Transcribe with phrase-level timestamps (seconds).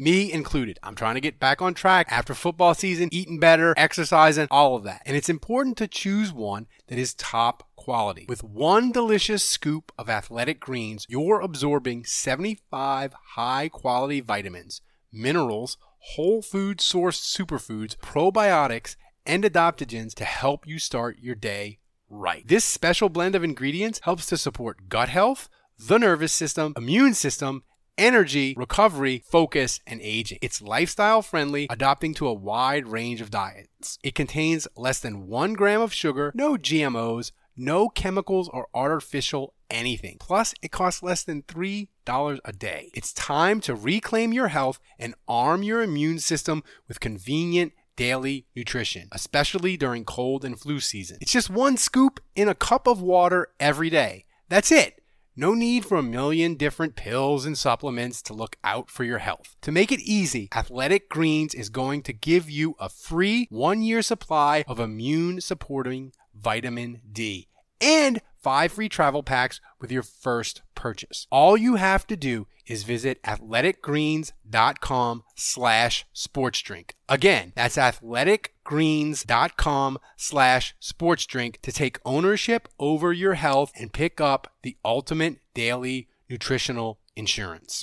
[0.00, 0.78] me included.
[0.82, 4.84] I'm trying to get back on track after football season, eating better, exercising, all of
[4.84, 5.02] that.
[5.04, 8.26] And it's important to choose one that is top quality.
[8.28, 14.80] With one delicious scoop of athletic greens, you're absorbing 75 high quality vitamins,
[15.12, 15.76] minerals,
[16.14, 18.96] whole food sourced superfoods, probiotics,
[19.26, 22.46] and adaptogens to help you start your day right.
[22.46, 27.62] This special blend of ingredients helps to support gut health, the nervous system, immune system,
[28.00, 30.38] energy, recovery, focus, and aging.
[30.42, 33.98] It's lifestyle friendly, adapting to a wide range of diets.
[34.02, 40.16] It contains less than one gram of sugar, no GMOs, no chemicals or artificial anything.
[40.18, 41.88] Plus, it costs less than $3
[42.44, 42.90] a day.
[42.94, 49.08] It's time to reclaim your health and arm your immune system with convenient daily nutrition,
[49.12, 51.18] especially during cold and flu season.
[51.20, 54.24] It's just one scoop in a cup of water every day.
[54.48, 54.99] That's it.
[55.36, 59.56] No need for a million different pills and supplements to look out for your health.
[59.62, 64.02] To make it easy, Athletic Greens is going to give you a free one year
[64.02, 67.48] supply of immune supporting vitamin D
[67.80, 71.28] and five free travel packs with your first purchase.
[71.30, 76.90] All you have to do is visit athleticgreens.com slash sportsdrink.
[77.08, 84.76] Again, that's athleticgreens.com slash sportsdrink to take ownership over your health and pick up the
[84.84, 87.82] ultimate daily nutritional insurance.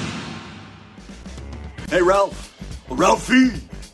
[1.91, 2.55] Hey, Ralph.
[2.89, 3.51] Ralphie,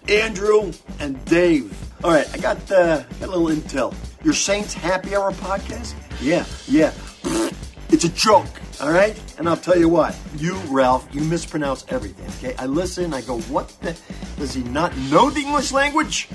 [0.07, 1.75] Andrew, and Dave.
[2.03, 3.91] All right, I got, uh, got a little intel.
[4.23, 5.95] Your Saints Happy Hour podcast?
[6.21, 6.93] Yeah, yeah.
[7.89, 8.45] It's a joke,
[8.81, 9.19] all right?
[9.39, 12.55] And I'll tell you what, you, Ralph, you mispronounce everything, okay?
[12.59, 13.97] I listen, I go, what the?
[14.37, 16.29] Does he not know the English language?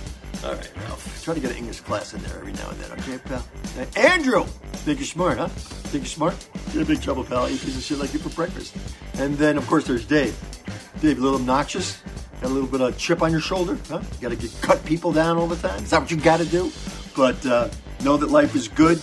[0.44, 1.22] All right, Ralph.
[1.22, 3.46] Try to get an English class in there every now and then, okay, pal?
[3.76, 4.42] Hey, Andrew!
[4.82, 5.46] Think you're smart, huh?
[5.46, 6.48] Think you're smart?
[6.72, 7.48] You're in big trouble, pal.
[7.48, 8.74] You piece of shit like you for breakfast.
[9.18, 10.36] And then, of course, there's Dave.
[11.00, 12.00] Dave, a little obnoxious?
[12.40, 13.78] Got a little bit of chip on your shoulder?
[13.88, 14.00] Huh?
[14.14, 15.82] You gotta get, cut people down all the time?
[15.82, 16.70] Is that what you gotta do?
[17.16, 17.68] But uh,
[18.04, 19.00] know that life is good.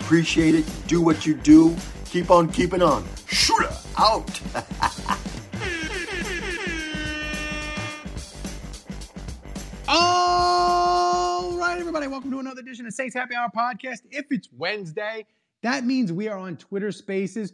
[0.00, 0.64] Appreciate it.
[0.86, 1.76] Do what you do.
[2.06, 3.04] Keep on keeping on.
[3.28, 4.40] Shooter out.
[9.88, 14.00] All right, everybody, welcome to another edition of Saints Happy Hour podcast.
[14.10, 15.26] If it's Wednesday,
[15.62, 17.52] that means we are on Twitter Spaces.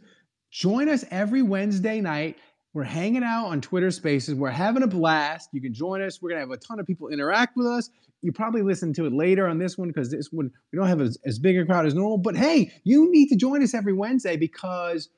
[0.50, 2.38] Join us every Wednesday night.
[2.74, 4.34] We're hanging out on Twitter Spaces.
[4.34, 5.50] We're having a blast.
[5.52, 6.22] You can join us.
[6.22, 7.90] We're going to have a ton of people interact with us.
[8.22, 11.00] You probably listen to it later on this one because this one we don't have
[11.00, 12.18] as, as big a crowd as normal.
[12.18, 15.10] But hey, you need to join us every Wednesday because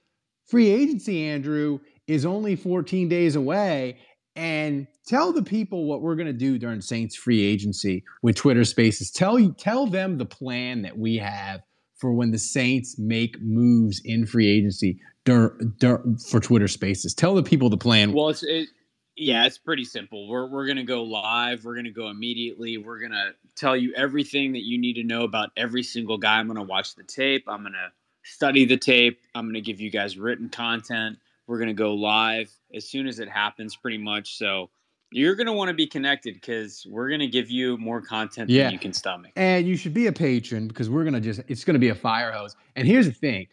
[0.46, 1.78] free agency, Andrew,
[2.08, 3.98] is only 14 days away.
[4.36, 8.64] And tell the people what we're going to do during Saints free agency with Twitter
[8.64, 9.12] Spaces.
[9.12, 11.60] Tell you, tell them the plan that we have
[11.94, 17.14] for when the Saints make moves in free agency dur- dur- for Twitter Spaces.
[17.14, 18.12] Tell the people the plan.
[18.12, 18.68] Well, it's it,
[19.16, 20.28] yeah, it's pretty simple.
[20.28, 21.64] We're we're gonna go live.
[21.64, 22.78] We're gonna go immediately.
[22.78, 26.38] We're gonna tell you everything that you need to know about every single guy.
[26.38, 27.44] I'm gonna watch the tape.
[27.48, 27.92] I'm gonna
[28.24, 29.20] study the tape.
[29.34, 31.18] I'm gonna give you guys written content.
[31.46, 34.36] We're gonna go live as soon as it happens, pretty much.
[34.36, 34.70] So
[35.12, 38.64] you're gonna want to be connected because we're gonna give you more content Yeah.
[38.64, 39.30] than you can stomach.
[39.36, 42.32] And you should be a patron because we're gonna just it's gonna be a fire
[42.32, 42.56] hose.
[42.74, 43.46] And here's the thing.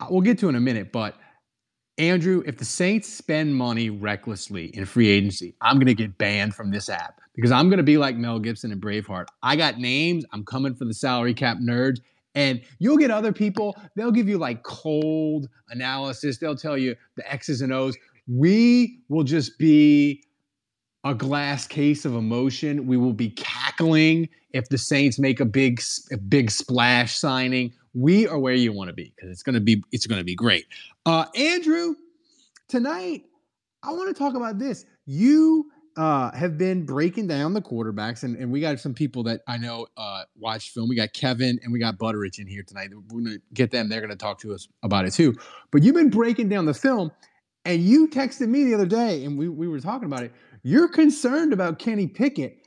[0.00, 1.16] Uh, We'll get to in a minute, but
[1.96, 6.70] Andrew, if the Saints spend money recklessly in free agency, I'm gonna get banned from
[6.70, 9.26] this app because I'm gonna be like Mel Gibson and Braveheart.
[9.42, 11.98] I got names, I'm coming for the salary cap nerds.
[12.34, 16.38] And you'll get other people, they'll give you like cold analysis.
[16.38, 17.96] They'll tell you the X's and O's.
[18.26, 20.24] We will just be
[21.04, 22.86] a glass case of emotion.
[22.86, 25.80] We will be cackling if the Saints make a big
[26.10, 27.72] a big splash signing.
[27.94, 30.66] We are where you want to be because it's gonna be it's gonna be great.
[31.06, 31.94] Uh, Andrew,
[32.68, 33.24] tonight
[33.82, 34.84] I want to talk about this.
[35.06, 39.42] you uh, have been breaking down the quarterbacks, and, and we got some people that
[39.46, 40.88] I know uh, watch film.
[40.88, 42.90] We got Kevin and we got Butteridge in here tonight.
[42.92, 43.88] We're going to get them.
[43.88, 45.36] They're going to talk to us about it too.
[45.70, 47.12] But you've been breaking down the film,
[47.64, 50.32] and you texted me the other day, and we, we were talking about it.
[50.62, 52.58] You're concerned about Kenny Pickett.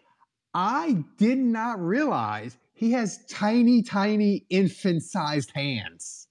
[0.53, 6.27] I did not realize he has tiny, tiny infant sized hands.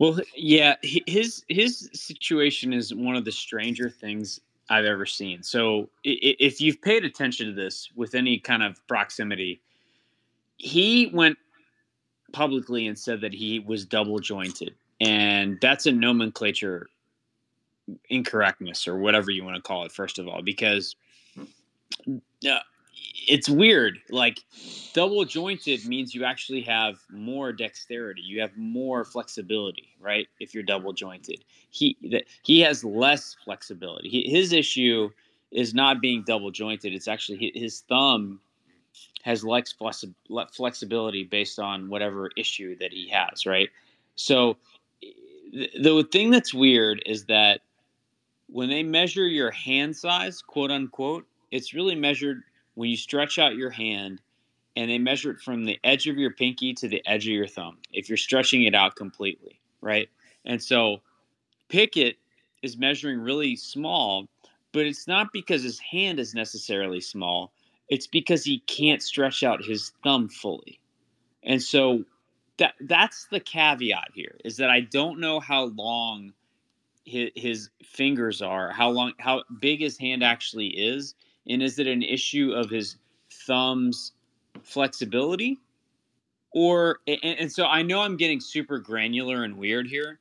[0.00, 5.44] Well, yeah, his his situation is one of the stranger things I've ever seen.
[5.44, 9.60] So, if you've paid attention to this with any kind of proximity,
[10.56, 11.38] he went
[12.32, 16.88] publicly and said that he was double jointed, and that's a nomenclature
[18.08, 19.92] incorrectness or whatever you want to call it.
[19.92, 20.96] First of all, because
[22.08, 22.58] uh,
[23.28, 23.98] it's weird.
[24.10, 24.40] Like
[24.94, 28.22] double jointed means you actually have more dexterity.
[28.22, 30.28] You have more flexibility, right?
[30.40, 34.08] If you're double jointed, he that he has less flexibility.
[34.08, 35.10] He, his issue
[35.50, 36.94] is not being double jointed.
[36.94, 38.40] It's actually his thumb
[39.22, 39.74] has less
[40.52, 43.68] flexibility based on whatever issue that he has, right?
[44.16, 44.56] So
[45.52, 47.60] the, the thing that's weird is that
[48.48, 52.42] when they measure your hand size, quote unquote, it's really measured
[52.74, 54.20] when you stretch out your hand
[54.76, 57.46] and they measure it from the edge of your pinky to the edge of your
[57.46, 60.08] thumb if you're stretching it out completely, right?
[60.44, 61.00] And so
[61.68, 62.16] Pickett
[62.62, 64.28] is measuring really small,
[64.72, 67.52] but it's not because his hand is necessarily small.
[67.88, 70.80] It's because he can't stretch out his thumb fully.
[71.42, 72.04] And so
[72.58, 76.32] that that's the caveat here is that I don't know how long
[77.04, 81.14] his, his fingers are, how long how big his hand actually is
[81.48, 82.96] and is it an issue of his
[83.46, 84.12] thumb's
[84.62, 85.58] flexibility?
[86.54, 90.18] Or, and, and so I know I'm getting super granular and weird here,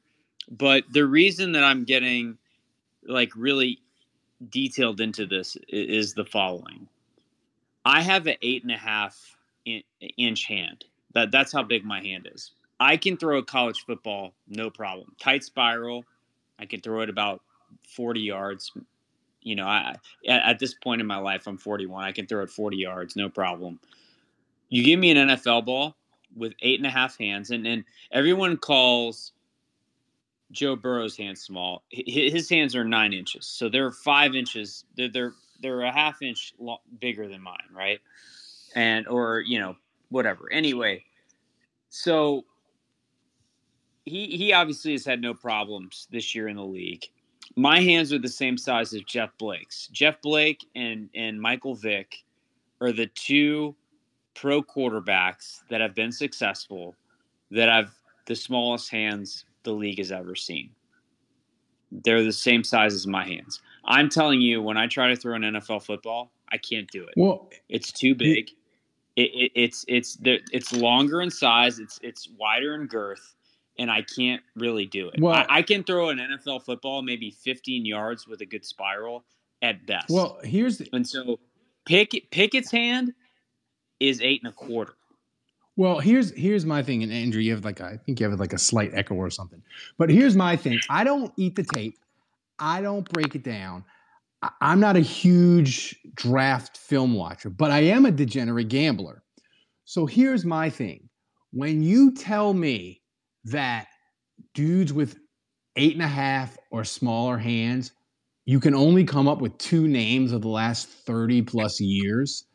[0.50, 2.38] but the reason that I'm getting
[3.08, 3.80] like really
[4.50, 6.88] detailed into this is the following
[7.86, 9.38] I have an eight and a half
[10.18, 10.86] inch hand.
[11.14, 12.52] That, that's how big my hand is.
[12.80, 15.16] I can throw a college football, no problem.
[15.20, 16.06] Tight spiral,
[16.60, 17.42] I can throw it about
[17.96, 18.72] 40 yards,
[19.42, 19.96] you know, I
[20.28, 22.04] at, at this point in my life, I'm 41.
[22.04, 23.80] I can throw it 40 yards, no problem.
[24.70, 25.96] You give me an NFL ball
[26.36, 29.34] with eight and a half hands, and and everyone calls
[30.52, 31.84] Joe Burrow's hands small.
[31.90, 34.86] His hands are nine inches, so they're five inches.
[34.96, 36.54] They're they're they're a half inch
[37.00, 38.00] bigger than mine, right?
[38.76, 39.76] And or you know
[40.10, 40.52] whatever.
[40.52, 41.04] Anyway,
[41.90, 42.46] so
[44.06, 47.06] he he obviously has had no problems this year in the league
[47.56, 49.88] my hands are the same size as Jeff Blake's.
[49.92, 52.18] Jeff Blake and and Michael Vick
[52.80, 53.76] are the two
[54.34, 56.96] pro quarterbacks that have been successful
[57.52, 57.92] that have
[58.26, 60.70] the smallest hands the league has ever seen.
[61.92, 63.62] They're the same size as my hands.
[63.84, 67.14] I'm telling you, when I try to throw an NFL football, I can't do it.
[67.18, 68.50] Well, it's too big.
[69.18, 71.80] It, it, it's it's it's longer in size.
[71.80, 73.36] It's it's wider in girth
[73.82, 75.20] and I can't really do it.
[75.20, 79.26] Well, I, I, can throw an NFL football maybe 15 yards with a good spiral
[79.64, 80.12] at best.
[80.12, 81.40] Well, here's the, and so
[81.86, 83.12] Pickett Pickett's hand
[84.00, 84.94] is eight and a quarter.
[85.78, 88.40] Well, here's here's my thing, and Andrew, you have like a, I think you have
[88.40, 89.64] like a slight echo or something.
[89.98, 91.98] But here's my thing: I don't eat the tape.
[92.60, 93.84] I don't break it down.
[94.60, 99.24] I'm not a huge draft film watcher, but I am a degenerate gambler.
[99.86, 101.10] So here's my thing:
[101.52, 103.01] when you tell me
[103.46, 103.88] that
[104.54, 105.18] dudes with
[105.76, 107.92] eight and a half or smaller hands,
[108.46, 112.46] you can only come up with two names of the last 30 plus years.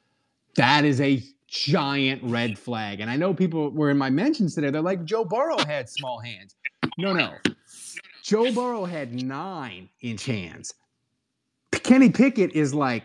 [0.57, 3.00] That is a giant red flag.
[3.00, 6.21] And I know people were in my mentions today, they're like, Joe Burrow had small
[6.21, 6.57] hands.
[6.99, 7.35] No, no.
[8.23, 10.75] Joe Burrow had nine inch hands.
[11.71, 13.05] Kenny Pickett is like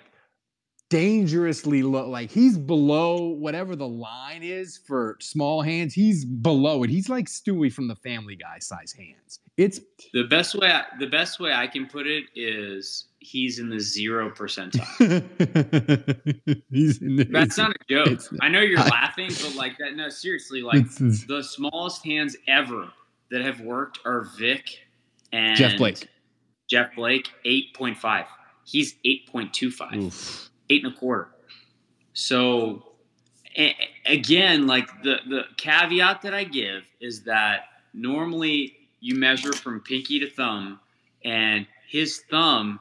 [0.92, 2.08] dangerously low.
[2.08, 5.94] Like he's below whatever the line is for small hands.
[5.94, 6.90] He's below it.
[6.90, 9.40] He's like Stewie from the Family Guy size hands.
[9.58, 9.80] It's
[10.14, 10.70] the best way.
[10.70, 14.86] I, the best way I can put it is he's in the zero percentile.
[16.70, 18.22] he's in the, That's not a joke.
[18.42, 19.96] I know you're I, laughing, but like that.
[19.96, 20.62] No, seriously.
[20.72, 22.90] Like the smallest hands ever
[23.30, 24.80] that have worked are Vick
[25.32, 26.08] and Jeff Blake.
[26.70, 28.26] Jeff Blake, eight point five.
[28.66, 30.12] He's eight point two five
[30.72, 31.30] eight and a quarter.
[32.14, 32.84] So
[34.06, 40.20] again, like the the caveat that I give is that normally you measure from pinky
[40.20, 40.80] to thumb,
[41.24, 42.80] and his thumb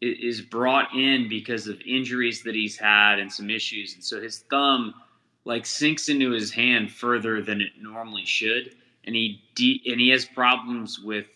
[0.00, 4.40] is brought in because of injuries that he's had and some issues, and so his
[4.50, 4.94] thumb
[5.44, 8.74] like sinks into his hand further than it normally should,
[9.04, 11.26] and he de- and he has problems with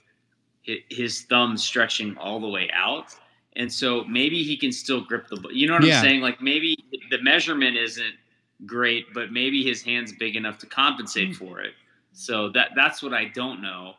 [0.63, 3.15] his thumb stretching all the way out
[3.57, 5.37] and so maybe he can still grip the.
[5.37, 5.53] ball.
[5.53, 5.99] You know what Yeah.
[5.99, 6.21] I'm saying?
[6.21, 6.77] Like maybe
[7.11, 8.15] the measurement isn't
[8.65, 11.37] great, but maybe his hand's big enough to compensate Mm.
[11.37, 11.75] for it.
[12.13, 13.95] So that that's what I don't know.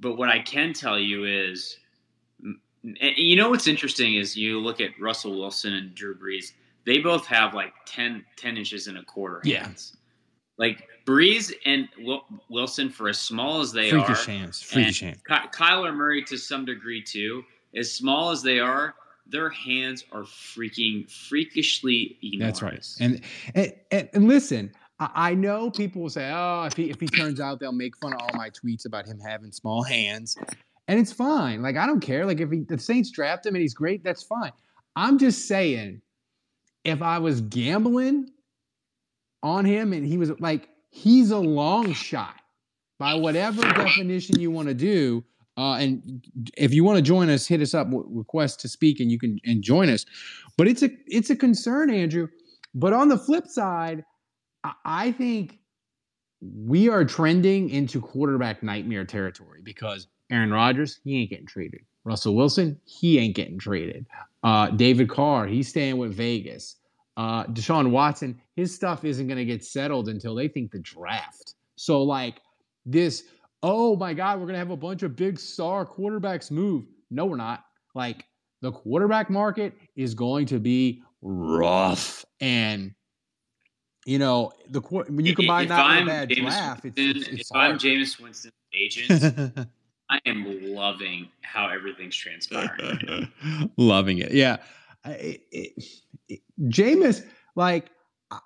[0.00, 1.78] But what I can tell you is,
[2.82, 6.52] you know what's interesting is you look at Russell Wilson and Drew Brees.
[6.84, 9.64] They both have like 10, 10 inches and a quarter Yeah.
[9.64, 9.96] hands.
[10.58, 11.88] Like Brees and
[12.50, 15.20] Wilson, for as small as they freakish are, hands, freakish hands.
[15.26, 17.44] Ky- Kyler Murray to some degree too.
[17.76, 18.94] As small as they are,
[19.26, 22.60] their hands are freaking freakishly enormous.
[22.60, 22.96] That's right.
[23.00, 23.20] And
[23.54, 27.06] and, and, and listen, I, I know people will say, "Oh, if he if he
[27.06, 30.36] turns out, they'll make fun of all my tweets about him having small hands,"
[30.88, 31.62] and it's fine.
[31.62, 32.26] Like I don't care.
[32.26, 34.52] Like if he, the Saints draft him and he's great, that's fine.
[34.96, 36.00] I'm just saying,
[36.84, 38.30] if I was gambling
[39.42, 42.34] on him and he was like, he's a long shot
[42.98, 45.24] by whatever definition you want to do.
[45.56, 47.88] Uh, and if you want to join us, hit us up.
[47.90, 50.04] Request to speak, and you can and join us.
[50.56, 52.28] But it's a it's a concern, Andrew.
[52.74, 54.04] But on the flip side,
[54.64, 55.58] I, I think
[56.40, 61.80] we are trending into quarterback nightmare territory because Aaron Rodgers, he ain't getting traded.
[62.04, 64.06] Russell Wilson, he ain't getting traded.
[64.42, 66.76] Uh, David Carr, he's staying with Vegas.
[67.16, 71.54] Uh, Deshaun Watson, his stuff isn't going to get settled until they think the draft.
[71.76, 72.40] So, like,
[72.84, 73.24] this,
[73.66, 76.84] oh my God, we're going to have a bunch of big star quarterbacks move.
[77.10, 77.64] No, we're not.
[77.94, 78.26] Like,
[78.60, 82.24] the quarterback market is going to be rough.
[82.40, 82.94] And,
[84.04, 87.16] you know, the when you combine if that with I'm a bad Jameis draft, Winston-
[87.16, 87.80] it's, it's if I'm hard.
[87.80, 89.58] Jameis Winston's agent,
[90.10, 93.30] I am loving how everything's transpiring.
[93.78, 94.32] Loving it.
[94.32, 94.58] Yeah.
[95.06, 95.84] I- It, it,
[96.28, 97.86] it, Jameis, like,
[98.30, 98.40] I-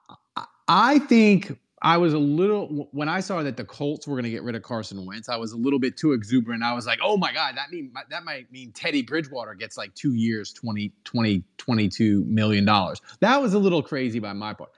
[0.68, 4.30] I think I was a little, when I saw that the Colts were going to
[4.30, 6.62] get rid of Carson Wentz, I was a little bit too exuberant.
[6.62, 9.94] I was like, oh my God, that mean that might mean Teddy Bridgewater gets like
[9.94, 13.00] two years, 20, 20, 22 million dollars.
[13.20, 14.70] That was a little crazy by my part.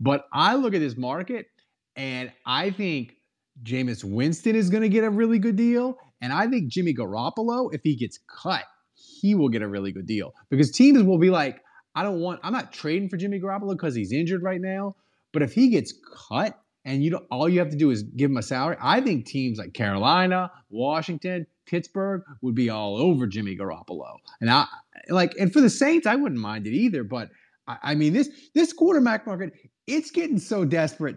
[0.00, 1.46] But I look at this market
[1.94, 3.14] and I think
[3.62, 5.98] Jameis Winston is going to get a really good deal.
[6.20, 10.06] And I think Jimmy Garoppolo, if he gets cut, he will get a really good
[10.06, 11.60] deal because teams will be like,
[11.94, 14.96] I don't want, I'm not trading for Jimmy Garoppolo because he's injured right now.
[15.32, 15.94] But if he gets
[16.28, 19.00] cut and you don't, all you have to do is give him a salary, I
[19.00, 24.16] think teams like Carolina, Washington, Pittsburgh would be all over Jimmy Garoppolo.
[24.40, 24.66] And I
[25.08, 27.04] like, and for the Saints, I wouldn't mind it either.
[27.04, 27.30] But
[27.66, 29.52] I, I mean, this this quarterback market,
[29.86, 31.16] it's getting so desperate.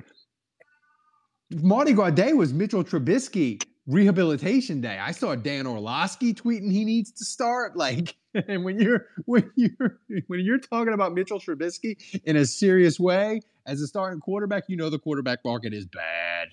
[1.62, 4.98] Mardi Gras Day was Mitchell Trubisky rehabilitation day.
[5.00, 7.76] I saw Dan Orlovsky tweeting he needs to start.
[7.76, 8.16] Like,
[8.48, 13.42] and when you're when you're when you're talking about Mitchell Trubisky in a serious way
[13.66, 16.50] as a starting quarterback, you know the quarterback market is bad.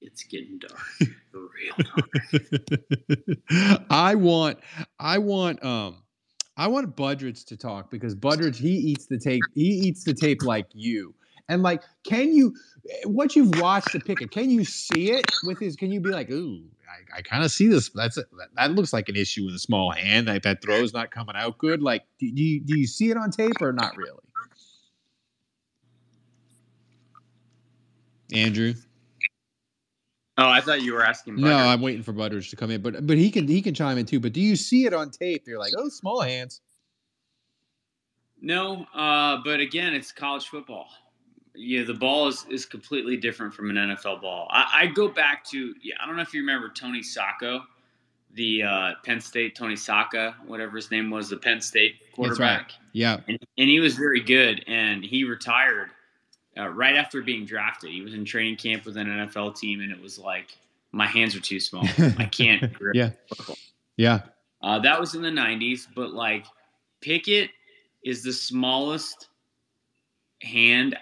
[0.00, 0.80] it's getting dark,
[1.32, 1.74] real
[3.48, 3.82] dark.
[3.90, 4.58] I want
[4.98, 6.02] I want um
[6.56, 10.42] I want Budrich to talk because Budrich he eats the tape he eats the tape
[10.42, 11.14] like you.
[11.48, 12.54] And like can you
[13.04, 16.30] what you've watched the Pickett, can you see it with his can you be like,
[16.30, 17.90] ooh, I, I kind of see this.
[17.90, 18.24] That's a,
[18.56, 20.26] that, looks like an issue with a small hand.
[20.26, 21.82] Like that throw's not coming out good.
[21.82, 24.20] Like do you do you see it on tape or not really?
[28.32, 28.74] Andrew?
[30.38, 31.36] Oh, I thought you were asking.
[31.36, 31.68] No, Butter.
[31.68, 34.06] I'm waiting for Butters to come in, but but he can he can chime in
[34.06, 34.20] too.
[34.20, 35.46] But do you see it on tape?
[35.46, 36.62] You're like, oh, small hands.
[38.40, 40.88] No, uh, but again, it's college football.
[41.54, 44.48] Yeah, the ball is, is completely different from an NFL ball.
[44.50, 47.62] I, I go back to yeah, I don't know if you remember Tony Sacca,
[48.32, 52.58] the uh, Penn State Tony Sacca, whatever his name was, the Penn State That's right.
[52.58, 54.64] quarterback, Yeah, and, and he was very good.
[54.66, 55.90] And he retired
[56.60, 57.90] uh, right after being drafted.
[57.90, 60.56] He was in training camp with an NFL team, and it was like
[60.92, 61.84] my hands are too small.
[62.18, 63.10] I can't grip Yeah.
[63.28, 63.56] football.
[63.96, 64.20] yeah,
[64.62, 66.44] Uh, that was in the 90s, but like
[67.00, 67.50] Pickett
[68.04, 69.28] is the smallest
[70.42, 70.96] hand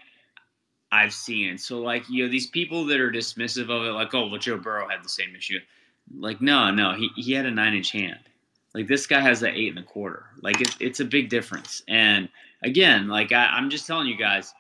[0.91, 1.59] I've seen.
[1.59, 4.57] So, like, you know, these people that are dismissive of it, like, oh, well, Joe
[4.57, 5.59] Burrow had the same issue.
[6.19, 8.19] Like, no, no, he, he had a nine inch hand.
[8.75, 10.27] Like, this guy has an eight and a quarter.
[10.41, 11.83] Like, it's, it's a big difference.
[11.89, 12.29] And
[12.63, 14.55] again, like, I, I'm just telling you guys,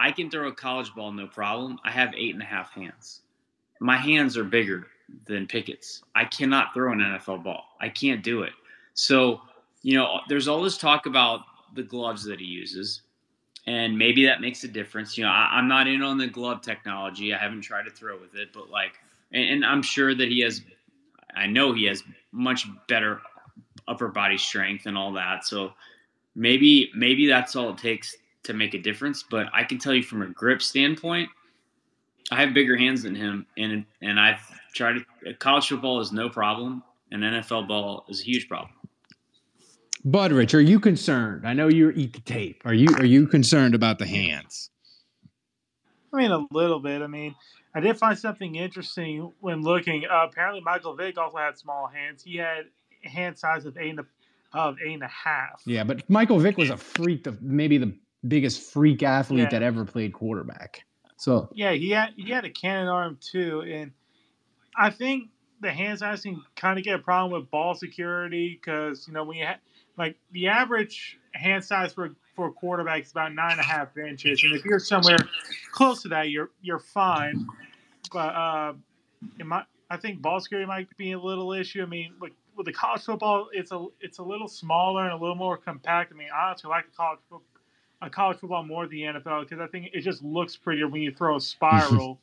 [0.00, 1.78] I can throw a college ball no problem.
[1.84, 3.20] I have eight and a half hands.
[3.80, 4.86] My hands are bigger
[5.26, 6.02] than Pickett's.
[6.14, 7.64] I cannot throw an NFL ball.
[7.82, 8.52] I can't do it.
[8.94, 9.42] So,
[9.82, 11.40] you know, there's all this talk about
[11.74, 13.02] the gloves that he uses,
[13.66, 15.18] and maybe that makes a difference.
[15.18, 17.34] You know, I, I'm not in on the glove technology.
[17.34, 18.94] I haven't tried to throw with it, but like,
[19.32, 20.62] and, and I'm sure that he has.
[21.36, 22.02] I know he has
[22.32, 23.20] much better
[23.86, 25.44] upper body strength and all that.
[25.44, 25.72] So
[26.34, 29.24] maybe maybe that's all it takes to make a difference.
[29.28, 31.28] But I can tell you from a grip standpoint,
[32.30, 34.40] I have bigger hands than him, and and I've
[34.74, 35.34] tried to.
[35.34, 38.72] College football is no problem, and NFL ball is a huge problem.
[40.06, 41.46] Budrich, are you concerned?
[41.46, 42.62] I know you eat the tape.
[42.64, 44.70] Are you are you concerned about the hands?
[46.12, 47.02] I mean, a little bit.
[47.02, 47.34] I mean,
[47.74, 50.04] I did find something interesting when looking.
[50.10, 52.22] Uh, apparently, Michael Vick also had small hands.
[52.22, 52.66] He had
[53.02, 54.06] hand size of eight and a,
[54.58, 55.62] of eight and a half.
[55.66, 57.94] Yeah, but Michael Vick was a freak, of maybe the
[58.26, 59.48] biggest freak athlete Yeah.
[59.50, 60.84] that ever played quarterback.
[61.16, 63.92] So Yeah, he had he had a cannon arm too, and
[64.76, 69.06] I think the hand size can kind of get a problem with ball security because
[69.06, 69.58] you know when you ha-
[69.98, 73.96] like the average hand size for for a quarterback is about nine and a half
[73.98, 75.18] inches, and if you're somewhere
[75.72, 77.46] close to that, you're you're fine.
[78.12, 78.72] But uh,
[79.38, 81.82] it might, I think ball security might be a little issue.
[81.82, 85.16] I mean, with, with the college football, it's a it's a little smaller and a
[85.16, 86.12] little more compact.
[86.12, 87.42] I mean, I honestly like the college football.
[88.02, 91.02] A college football more than the NFL because I think it just looks prettier when
[91.02, 92.18] you throw a spiral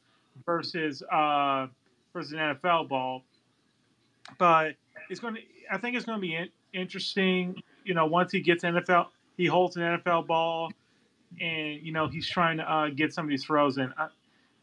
[0.45, 1.67] versus uh,
[2.13, 3.23] versus an NFL ball.
[4.37, 4.75] But
[5.09, 5.41] it's going to.
[5.71, 7.61] I think it's going to be in, interesting.
[7.83, 9.07] You know, once he gets NFL,
[9.37, 10.71] he holds an NFL ball,
[11.39, 13.93] and you know he's trying to uh, get some of these throws in.
[13.97, 14.07] I,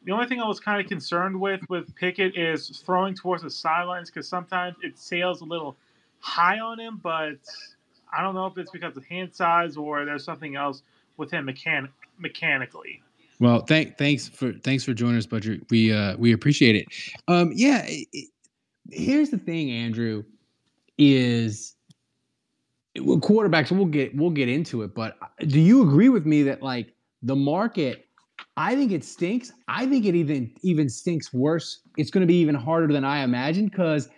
[0.04, 3.50] the only thing I was kind of concerned with with Pickett is throwing towards the
[3.50, 5.76] sidelines because sometimes it sails a little
[6.20, 7.36] high on him, but
[8.16, 10.82] I don't know if it's because of hand size or there's something else
[11.16, 13.02] with him mechan- mechanically.
[13.40, 15.62] Well, thank thanks for thanks for joining us, Budget.
[15.70, 16.86] We uh we appreciate it.
[17.28, 18.30] Um yeah, it-
[18.90, 20.24] here's the thing, Andrew,
[20.98, 21.74] is
[23.00, 23.72] well, quarterbacks.
[23.72, 26.94] We'll get we'll get into it, but uh, do you agree with me that like
[27.22, 28.06] the market?
[28.56, 29.52] I think it stinks.
[29.66, 31.80] I think it even even stinks worse.
[31.96, 34.08] It's going to be even harder than I imagined because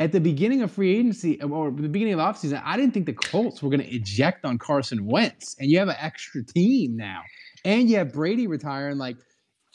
[0.00, 3.12] at the beginning of free agency or the beginning of offseason, I didn't think the
[3.12, 7.22] Colts were going to eject on Carson Wentz, and you have an extra team now
[7.64, 8.98] and you have Brady retiring.
[8.98, 9.16] Like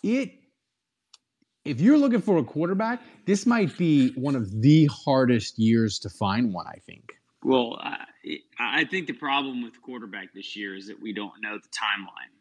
[0.04, 0.32] it,
[1.64, 6.10] if you're looking for a quarterback, this might be one of the hardest years to
[6.10, 6.68] find one.
[6.68, 7.14] I think.
[7.44, 8.06] Well, I,
[8.60, 12.34] I think the problem with quarterback this year is that we don't know the timeline.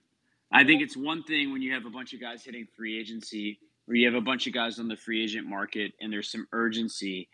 [0.50, 3.58] I think it's one thing when you have a bunch of guys hitting free agency,
[3.88, 6.46] or you have a bunch of guys on the free agent market, and there's some
[6.52, 7.28] urgency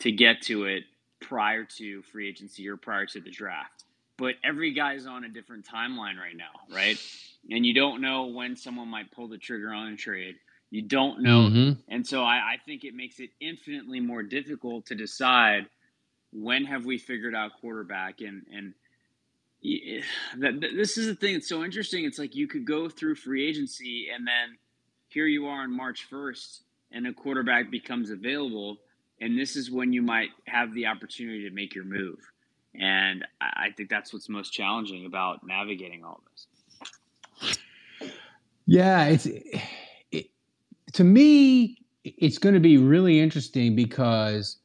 [0.00, 0.84] to get to it
[1.20, 3.84] prior to free agency or prior to the draft.
[4.18, 6.98] But every guy's on a different timeline right now, right?
[7.50, 10.36] And you don't know when someone might pull the trigger on a trade.
[10.70, 11.78] You don't know Mhm.
[11.88, 15.68] and so I, I think it makes it infinitely more difficult to decide
[16.32, 18.74] when have we figured out quarterback and and
[20.38, 22.04] that- this is the thing that's so interesting.
[22.04, 24.58] It's like you could go through free agency and then
[25.08, 28.78] here you are on March 1st and a quarterback becomes available
[29.20, 32.18] and this is when you might have the opportunity to make your move.
[32.78, 37.58] And I think that's what's most challenging about navigating all this.
[38.66, 40.30] Yeah, it's it,
[40.92, 44.58] to me, it's going to be really interesting because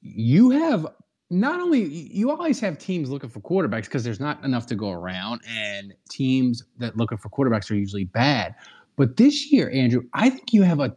[0.00, 0.86] you have
[1.30, 4.90] not only you always have teams looking for quarterbacks because there's not enough to go
[4.90, 8.54] around, and teams that looking for quarterbacks are usually bad.
[8.96, 10.96] But this year, Andrew, I think you have a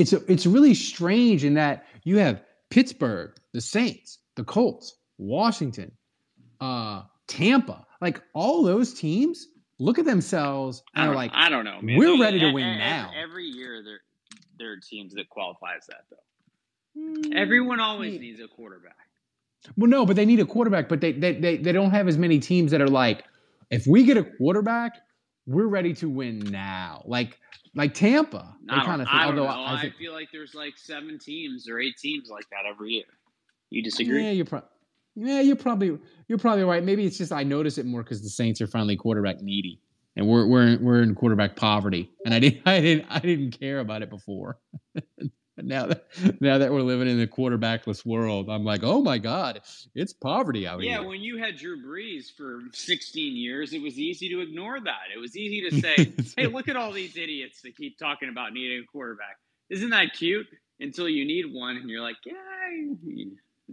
[0.00, 5.92] it's a, it's really strange in that you have Pittsburgh, the Saints, the Colts, Washington,
[6.60, 11.80] uh, Tampa, like all those teams look at themselves and are like, I don't know,
[11.82, 11.98] man.
[11.98, 13.10] we're ready to win now.
[13.16, 14.00] Every year, there
[14.58, 17.00] there are teams that qualify as that, though.
[17.00, 18.96] "Mm, Everyone always yeah." needs a quarterback.
[19.76, 22.16] Well, no, but they need a quarterback, but they, they they they don't have as
[22.16, 23.24] many teams that are like,
[23.70, 24.96] if we get a quarterback,
[25.46, 27.02] we're ready to win now.
[27.06, 27.38] Like
[27.74, 29.64] like Tampa, I kind of I don't Although know.
[29.64, 32.92] I I, think, feel like there's like seven teams or eight teams like that every
[32.92, 33.04] year.
[33.70, 34.24] You disagree?
[34.24, 34.68] yeah, you're probably
[35.16, 36.82] yeah, you're probably you're probably right.
[36.82, 39.80] Maybe it's just I notice it more because the Saints are finally quarterback needy,
[40.16, 43.80] and we're we're we're in quarterback poverty, and I didn't I didn't I didn't care
[43.80, 44.58] about it before.
[45.62, 46.04] Now that
[46.40, 49.60] now that we're living in a quarterbackless world, I'm like, oh my god,
[49.94, 51.00] it's poverty out Yeah, here.
[51.02, 55.08] Yeah, when you had Drew Brees for 16 years, it was easy to ignore that.
[55.14, 58.52] It was easy to say, hey, look at all these idiots that keep talking about
[58.52, 59.38] needing a quarterback.
[59.68, 60.46] Isn't that cute?
[60.82, 62.34] Until you need one, and you're like, yeah.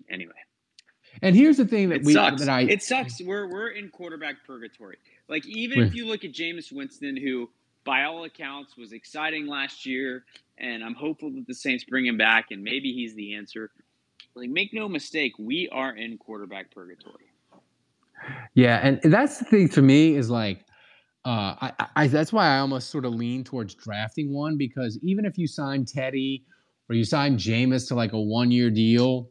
[0.10, 0.34] Anyway,
[1.22, 2.42] And here's the thing that it we sucks.
[2.42, 3.22] that I it sucks.
[3.22, 4.98] We're we're in quarterback purgatory.
[5.30, 7.50] Like even if you look at Jameis Winston, who
[7.88, 10.26] by all accounts was exciting last year,
[10.58, 13.72] and I'm hopeful that the Saints bring him back, and maybe he's the answer.
[14.36, 17.32] Like, make no mistake, we are in quarterback purgatory.
[18.54, 20.66] Yeah, and that's the thing to me is like,
[21.24, 25.26] uh, I, I that's why I almost sort of lean towards drafting one because even
[25.26, 26.46] if you sign Teddy
[26.90, 29.30] or you sign Jameis to like a one year deal,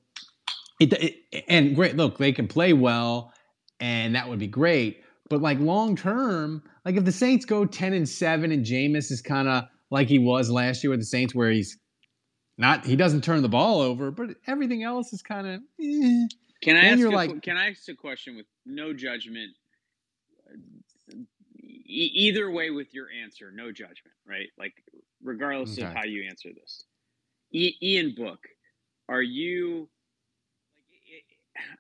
[0.81, 3.33] it, it and great look they can play well,
[3.81, 5.03] and that would be great.
[5.29, 9.21] But like long term, like if the Saints go ten and seven and Jameis is
[9.21, 11.77] kind of like he was last year with the Saints, where he's
[12.57, 15.61] not he doesn't turn the ball over, but everything else is kind of.
[15.83, 16.27] Eh.
[16.63, 17.03] Can I Then ask?
[17.03, 19.51] a, like- can I ask a question with no judgment?
[21.89, 24.49] E- either way, with your answer, no judgment, right?
[24.59, 24.75] Like,
[25.23, 26.85] regardless of how you answer this.
[27.53, 28.41] E- Ian Book,
[29.09, 29.89] are you?
[30.93, 31.25] Like,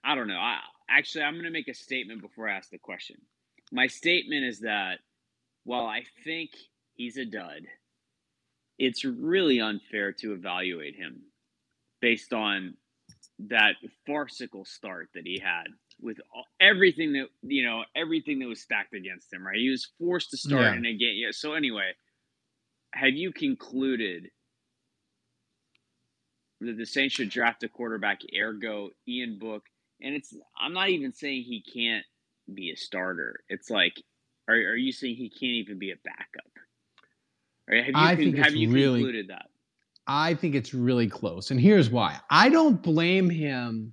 [0.04, 0.38] I don't know.
[0.38, 3.16] I actually, I'm going to make a statement before I ask the question.
[3.72, 5.00] My statement is that
[5.64, 6.50] while I think
[6.94, 7.62] he's a dud,
[8.78, 11.22] it's really unfair to evaluate him
[12.00, 12.74] based on
[13.38, 13.74] that
[14.06, 15.64] farcical start that he had
[16.00, 19.56] with all, everything that you know everything that was stacked against him right?
[19.58, 20.74] He was forced to start Yeah.
[20.74, 21.16] in a game.
[21.16, 21.92] Yeah so anyway
[22.92, 24.30] have you concluded
[26.60, 29.64] that the saints should draft a quarterback ergo ian book?
[30.02, 32.04] And it's i'm not even saying he can't
[32.54, 34.02] be a starter it's like
[34.48, 36.50] are, are you saying he can't even be a backup
[37.68, 37.78] Right?
[37.84, 39.46] have you, I think have it's you really- concluded that
[40.08, 41.50] I think it's really close.
[41.50, 42.20] And here's why.
[42.30, 43.92] I don't blame him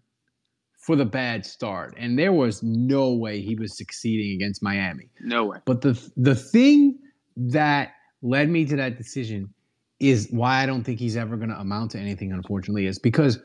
[0.77, 1.95] for the bad start.
[1.97, 5.09] And there was no way he was succeeding against Miami.
[5.21, 6.99] no way But the the thing
[7.35, 9.51] that led me to that decision
[9.99, 13.39] is why I don't think he's ever going to amount to anything unfortunately is because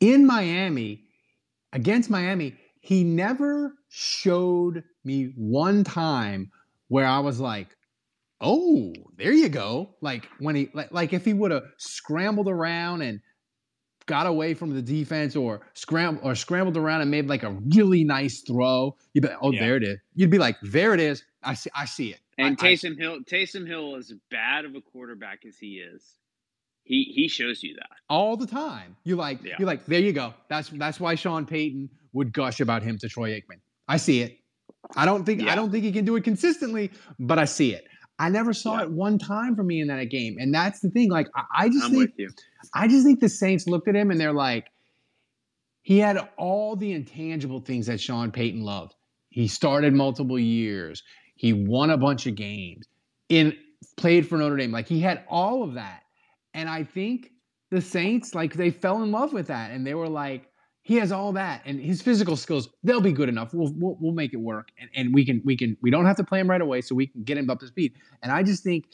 [0.00, 1.04] in Miami
[1.72, 6.50] against Miami he never showed me one time
[6.88, 7.68] where I was like
[8.44, 9.94] oh, there you go.
[10.00, 13.20] Like when he like, like if he would have scrambled around and
[14.06, 18.02] got away from the defense or scrambled or scrambled around and made like a really
[18.02, 19.60] nice throw, you'd be like, oh, Yeah.
[19.60, 19.98] there it is.
[20.16, 21.22] You'd be like, there it is.
[21.44, 22.18] I see I see it.
[22.36, 26.16] And I- I- Taysom Hill, Taysom Hill, as bad of a quarterback as he is,
[26.82, 27.90] he he shows you that.
[28.10, 28.96] all the time.
[29.04, 29.54] You like Yeah.
[29.60, 30.34] you're like, there you go.
[30.48, 33.60] That's that's why Sean Payton would gush about him to Troy Aikman.
[33.88, 34.38] I see it.
[34.96, 37.84] I don't think I don't think he can do it consistently, but I see it.
[38.18, 38.82] I never saw Yeah.
[38.84, 40.36] it one time for me in that game.
[40.38, 41.10] And that's the thing.
[41.10, 42.10] Like I, I just I'm think.
[42.74, 44.66] I just think the Saints looked at him and they're like,
[45.82, 48.94] he had all the intangible things that Sean Payton loved.
[49.30, 51.02] He started multiple years.
[51.36, 52.86] He won a bunch of games.
[53.28, 53.56] In
[53.96, 54.70] played for Notre Dame.
[54.70, 56.02] Like he had all of that.
[56.54, 57.30] And I think
[57.70, 59.70] the Saints, like they fell in love with that.
[59.70, 60.48] And they were like,
[60.82, 61.62] he has all that.
[61.64, 63.54] And his physical skills, they'll be good enough.
[63.54, 64.68] We'll we'll, we'll make it work.
[64.78, 66.94] And, and we can we can we don't have to play him right away, so
[66.94, 67.94] we can get him up to speed.
[68.22, 68.86] And I just think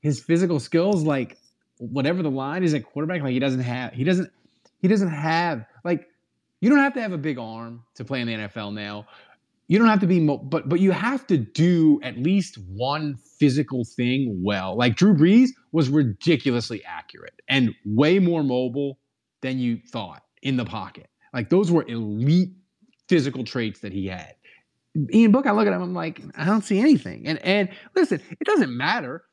[0.00, 1.38] his physical skills, like
[1.78, 4.30] whatever the line is at quarterback, like he doesn't have he doesn't
[4.80, 6.08] he doesn't have like
[6.60, 9.06] you don't have to have a big arm to play in the NFL now.
[9.68, 13.16] You don't have to be, mo- but but you have to do at least one
[13.38, 14.76] physical thing well.
[14.76, 18.98] Like Drew Brees was ridiculously accurate and way more mobile
[19.42, 21.08] than you thought in the pocket.
[21.32, 22.50] Like those were elite
[23.08, 24.34] physical traits that he had.
[25.12, 27.26] Ian Book, I look at him, I'm like, I don't see anything.
[27.26, 29.24] And and listen, it doesn't matter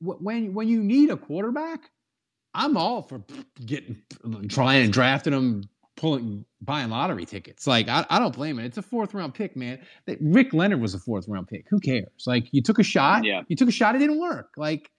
[0.00, 1.80] when when you need a quarterback.
[2.54, 3.24] I'm all for
[3.64, 4.00] getting
[4.48, 5.64] trying and drafting them,
[5.96, 7.66] pulling buying lottery tickets.
[7.66, 8.66] Like I, I don't blame it.
[8.66, 9.80] It's a fourth round pick, man.
[10.06, 11.66] That- Rick Leonard was a fourth round pick.
[11.70, 12.24] Who cares?
[12.26, 13.24] Like you took a shot.
[13.24, 13.42] Yeah.
[13.48, 13.96] You took a shot.
[13.96, 14.54] It didn't work.
[14.56, 14.90] Like,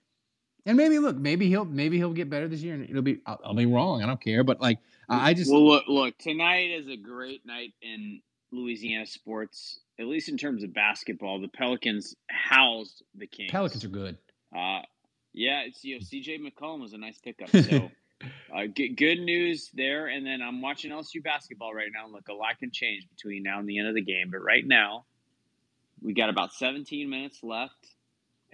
[0.65, 3.39] and maybe look, maybe he'll maybe he'll get better this year, and it'll be I'll,
[3.45, 4.03] I'll be wrong.
[4.03, 4.43] I don't care.
[4.43, 9.79] But like I just well, look, look, tonight is a great night in Louisiana sports,
[9.99, 11.39] at least in terms of basketball.
[11.39, 13.51] The Pelicans housed the Kings.
[13.51, 14.17] Pelicans are good.
[14.55, 14.81] Uh,
[15.33, 17.49] yeah, it's you know CJ McCollum was a nice pickup.
[17.49, 17.91] So,
[18.55, 20.07] uh, good, good news there.
[20.07, 22.07] And then I'm watching LSU basketball right now.
[22.11, 24.65] Look, a lot can change between now and the end of the game, but right
[24.65, 25.05] now
[26.01, 27.87] we got about 17 minutes left.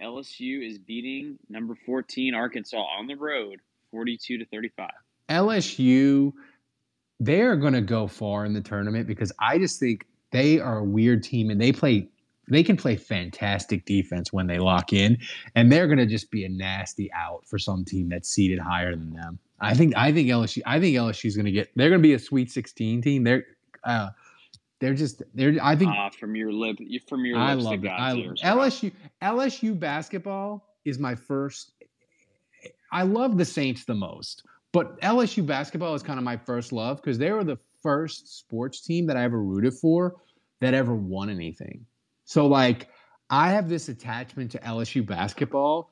[0.00, 3.60] LSU is beating number 14 Arkansas on the road,
[3.92, 4.90] 42 to 35.
[5.28, 6.32] LSU,
[7.20, 10.84] they're going to go far in the tournament because I just think they are a
[10.84, 12.08] weird team and they play.
[12.48, 15.16] They can play fantastic defense when they lock in,
[15.54, 18.96] and they're going to just be a nasty out for some team that's seated higher
[18.96, 19.38] than them.
[19.60, 19.96] I think.
[19.96, 20.60] I think LSU.
[20.66, 21.70] I think LSU is going to get.
[21.76, 23.24] They're going to be a Sweet 16 team.
[23.24, 23.46] They're.
[23.84, 24.08] Uh,
[24.80, 25.22] they're just.
[25.34, 25.56] They're.
[25.62, 25.92] I think.
[25.96, 27.88] Uh, from your lip, from your I love it.
[27.88, 28.14] I.
[28.42, 31.72] LSU LSU basketball is my first.
[32.90, 36.96] I love the Saints the most, but LSU basketball is kind of my first love
[36.96, 40.16] because they were the first sports team that I ever rooted for
[40.60, 41.84] that ever won anything.
[42.24, 42.88] So like,
[43.30, 45.90] I have this attachment to LSU basketball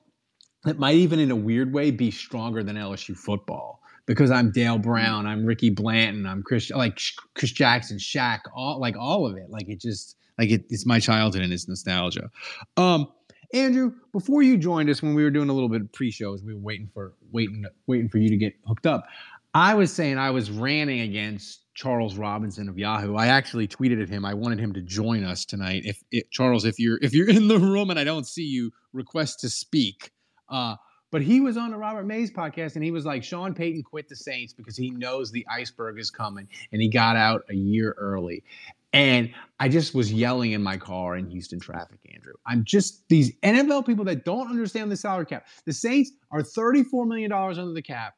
[0.65, 4.79] that might even in a weird way be stronger than LSU football because I'm Dale
[4.79, 7.01] Brown, I'm Ricky Blanton, I'm Chris like
[7.35, 9.51] Chris Jackson, Shaq, all like all of it.
[9.51, 12.31] Like it just like it, it's my childhood and it's nostalgia.
[12.77, 13.09] Um,
[13.53, 16.55] Andrew, before you joined us when we were doing a little bit of pre-shows, we
[16.55, 19.07] were waiting for waiting waiting for you to get hooked up.
[19.55, 23.17] I was saying I was ranting against Charles Robinson of Yahoo.
[23.17, 24.25] I actually tweeted at him.
[24.25, 25.83] I wanted him to join us tonight.
[25.85, 28.71] If, if Charles, if you're if you're in the room and I don't see you,
[28.93, 30.13] request to speak.
[30.49, 30.77] Uh,
[31.11, 34.09] But he was on the Robert Mays podcast and he was like, Sean Payton quit
[34.09, 37.97] the Saints because he knows the iceberg is coming and he got out a year
[37.99, 38.45] early.
[38.93, 42.33] And I just was yelling in my car in Houston traffic, Andrew.
[42.47, 45.47] I'm just these NFL people that don't understand the salary cap.
[45.65, 48.15] The Saints are $34 million under the cap.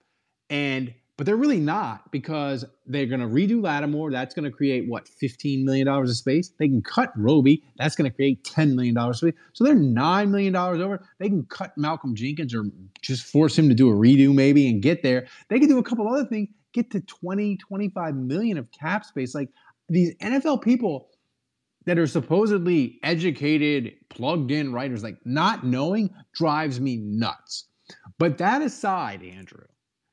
[0.48, 4.10] And but they're really not because they're going to redo Lattimore.
[4.10, 6.52] That's going to create what $15 million of space.
[6.58, 7.62] They can cut Roby.
[7.76, 9.34] That's going to create $10 million of space.
[9.52, 11.06] So they're $9 million over.
[11.18, 12.64] They can cut Malcolm Jenkins or
[13.02, 15.26] just force him to do a redo maybe and get there.
[15.48, 19.34] They can do a couple other things, get to 20, 25 million of cap space.
[19.34, 19.50] Like
[19.88, 21.08] these NFL people
[21.84, 27.66] that are supposedly educated, plugged in writers, like not knowing drives me nuts.
[28.18, 29.64] But that aside, Andrew,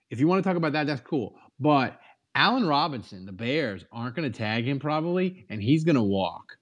[0.10, 1.36] if you want to talk about that, that's cool.
[1.60, 2.00] But
[2.36, 6.58] Allen Robinson, the Bears aren't going to tag him probably, and he's going to walk.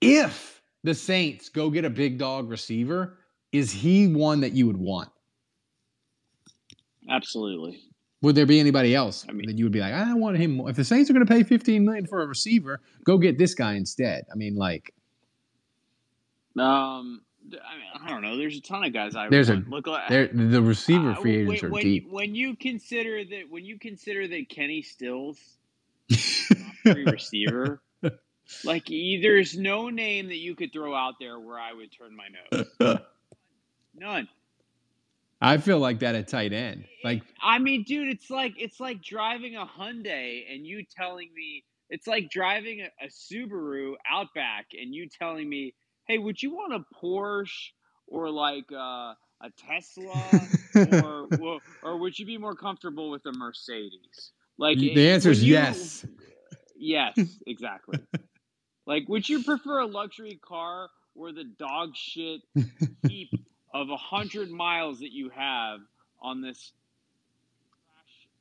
[0.00, 3.18] If the Saints go get a big dog receiver,
[3.52, 5.08] is he one that you would want?
[7.10, 7.80] Absolutely.
[8.22, 10.52] Would there be anybody else I mean- that you would be like, I want him?
[10.56, 10.70] More.
[10.70, 13.54] If the Saints are going to pay 15 million for a receiver, go get this
[13.54, 14.24] guy instead.
[14.32, 14.92] I mean, like,
[16.58, 18.36] Um, I mean, I don't know.
[18.36, 21.38] There's a ton of guys I There's a- look like they're- the receiver uh, free
[21.38, 22.08] when- agents are when, deep.
[22.10, 25.38] When you consider that, when you consider that Kenny Stills,
[26.82, 27.82] free receiver,
[28.64, 32.28] like there's no name that you could throw out there where I would turn my
[32.80, 32.98] nose.
[33.94, 34.28] None.
[35.40, 36.84] I feel like that at tight end.
[37.04, 41.64] Like, I mean, dude, it's like it's like driving a Hyundai and you telling me
[41.90, 45.74] it's like driving a, a Subaru Outback and you telling me,
[46.06, 47.70] "Hey, would you want a Porsche
[48.06, 53.32] or like uh, a Tesla or well, or would you be more comfortable with a
[53.32, 56.06] Mercedes?" Like the answer is yes.
[56.78, 57.98] Yes, exactly.
[58.86, 62.42] like, would you prefer a luxury car or the dog shit
[63.08, 63.30] heap
[63.80, 65.80] of a hundred miles that you have
[66.20, 66.72] on this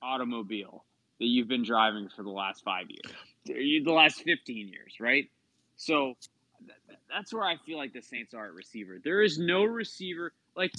[0.02, 0.86] automobile
[1.20, 5.30] that you've been driving for the last five years, the last fifteen years, right?
[5.76, 6.16] So
[6.60, 9.00] th- th- that's where I feel like the Saints are at receiver.
[9.04, 10.72] There is no receiver like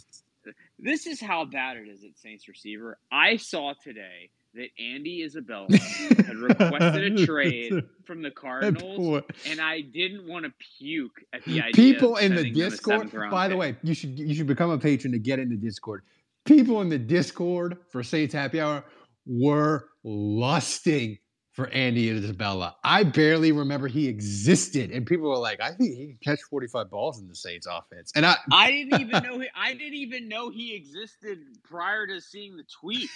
[0.78, 2.98] this is how bad it is at Saints receiver.
[3.10, 9.82] I saw today that Andy Isabella had requested a trade from the Cardinals, and I
[9.82, 11.72] didn't want to puke at the idea.
[11.74, 13.30] People of in the sending them a Discord.
[13.30, 16.02] By the way, you should you should become a patron to get into the Discord.
[16.44, 18.84] People in the Discord for Saints Happy Hour
[19.26, 21.18] were lusting
[21.56, 22.76] for Andy Isabella.
[22.84, 26.90] I barely remember he existed, and people were like, "I think he can catch forty-five
[26.90, 30.28] balls in the Saints offense." And I, I didn't even know he, I didn't even
[30.28, 33.08] know he existed prior to seeing the tweet,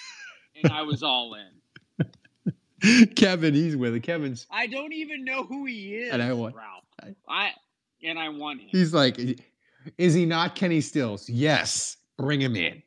[0.62, 1.46] and I was all in.
[3.16, 4.00] Kevin, he's with it.
[4.02, 6.84] Kevin's I don't even know who he is, And I want- Ralph.
[7.02, 7.50] I- I
[8.02, 8.68] and I want him.
[8.70, 9.18] he's like,
[9.98, 11.28] is he not Kenny Stills?
[11.28, 12.82] Yes, bring him in.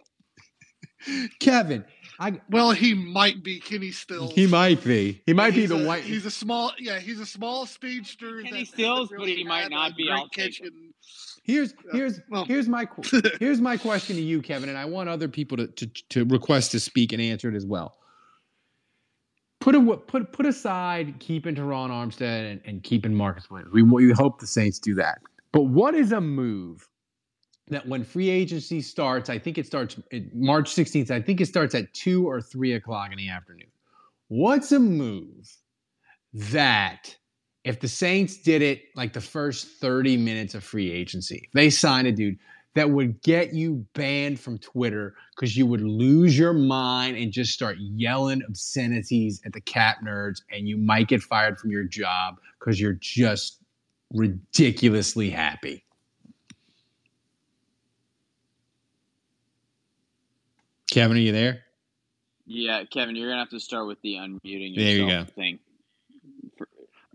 [1.39, 1.83] Kevin,
[2.19, 4.33] I Well, he might be Kenny Stills.
[4.33, 5.21] he might be.
[5.25, 6.03] He might be the a- white.
[6.03, 8.37] He's a small, yeah, he's a small speedster.
[8.37, 10.07] Kenny that hasn't Stills, but he might not be.
[10.07, 10.65] great I'll take him.
[10.71, 10.92] catching-
[11.43, 12.87] Here's here's well- here's my
[13.39, 16.71] here's my question to you, Kevin, and I want other people to to, to request
[16.71, 17.97] to speak and answer it as well.
[19.59, 23.73] Put a, put put aside keeping Terron Armstead and, and keeping Marcus Williams.
[23.73, 25.21] We we hope the Saints do that.
[25.51, 26.87] But what is a move
[27.67, 29.29] that when free agency starts?
[29.29, 29.97] I think it starts
[30.33, 31.11] March 16th.
[31.11, 33.67] I think it starts at two or three o'clock in the afternoon.
[34.29, 35.55] What's a move
[36.33, 37.15] that
[37.63, 42.07] if the Saints did it like the first 30 minutes of free agency, they signed
[42.07, 42.37] a dude
[42.75, 47.53] that would get you banned from Twitter because you would lose your mind and just
[47.53, 52.35] start yelling obscenities at the cap nerds, and you might get fired from your job
[52.59, 53.59] because you're just
[54.11, 55.85] ridiculously happy.
[60.91, 61.63] Kevin, are you there?
[62.45, 65.59] Yeah, Kevin, you're gonna have to start with the unmuting There you yourself thing.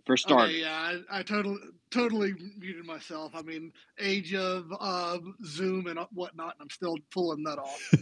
[0.09, 1.59] For, for starters, Okay, yeah, I, I totally
[1.90, 3.33] totally muted myself.
[3.35, 7.92] I mean, age of uh, Zoom and whatnot, and I'm still pulling that off.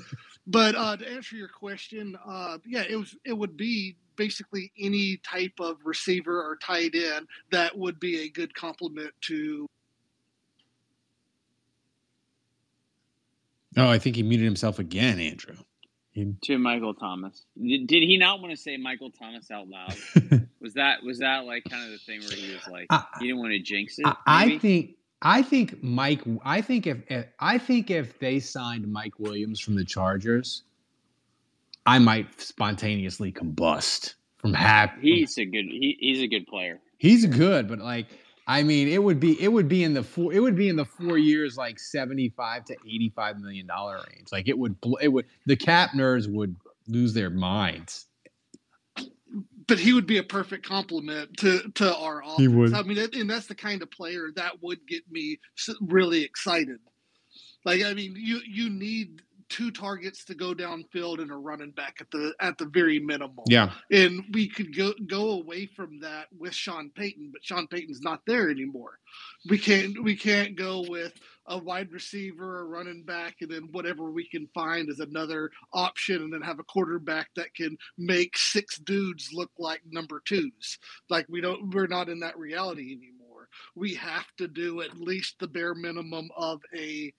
[0.46, 5.16] but uh, to answer your question, uh, yeah, it was it would be basically any
[5.16, 9.66] type of receiver or tight end that would be a good complement to.
[13.76, 15.56] Oh, I think he muted himself again, Andrew.
[16.44, 17.44] to Michael Thomas.
[17.60, 20.48] Did, did he not want to say Michael Thomas out loud?
[20.66, 23.28] Was that was that like kind of the thing where he was like I- he
[23.28, 24.04] didn't want to jinx it?
[24.04, 26.22] I, I think I think Mike.
[26.44, 30.64] I think if, if I think if they signed Mike Williams from the Chargers,
[31.86, 35.20] I might spontaneously combust from happy.
[35.20, 36.80] he's a good he, he's a good player.
[36.98, 38.06] he's good, but like
[38.48, 40.74] I mean, it would be it would be in the four it would be in
[40.74, 44.32] the four years like seventy five to eighty five million dollar range.
[44.32, 46.56] Like it would it would the cap nerds would
[46.88, 48.06] lose their minds.
[49.68, 52.38] But he would be a perfect complement to to our offense.
[52.38, 52.72] He would.
[52.72, 55.38] I mean, and that's the kind of player that would get me
[55.80, 56.78] really excited.
[57.64, 61.98] Like, I mean, you you need two targets to go downfield and a running back
[62.00, 63.44] at the at the very minimum.
[63.48, 63.72] Yeah.
[63.90, 68.22] And we could go go away from that with Sean Payton, but Sean Payton's not
[68.26, 68.98] there anymore.
[69.48, 71.12] We can't we can't go with
[71.48, 76.22] a wide receiver, a running back, and then whatever we can find as another option,
[76.22, 80.78] and then have a quarterback that can make six dudes look like number twos.
[81.08, 83.48] Like we don't we're not in that reality anymore.
[83.74, 87.12] We have to do at least the bare minimum of a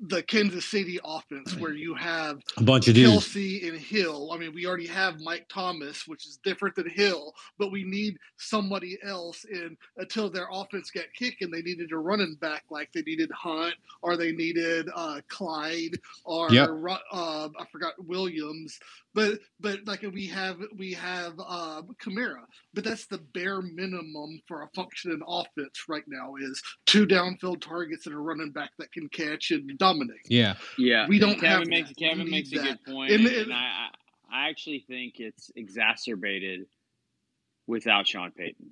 [0.00, 3.28] the Kansas City offense where you have a bunch of dudes.
[3.28, 4.30] Kelce and Hill.
[4.32, 8.16] I mean, we already have Mike Thomas, which is different than Hill, but we need
[8.36, 12.90] somebody else in until their offense got kicked and they needed a running back like
[12.92, 16.68] they needed Hunt or they needed uh, Clyde or Yep.
[17.12, 18.78] uh, I forgot Williams.
[19.14, 24.62] But but like we have we have uh, Kamara, but that's the bare minimum for
[24.62, 29.08] a functioning offense right now is two downfield targets and a running back that can
[29.08, 30.16] catch and dominate.
[30.28, 30.54] Yeah.
[30.78, 31.96] Yeah, We don't Kevin have makes that.
[31.98, 32.84] Kevin We makes a good.
[32.84, 33.88] point, And- and, and- I I
[34.30, 36.66] I actually think it's exacerbated
[37.66, 38.66] without Sean Payton.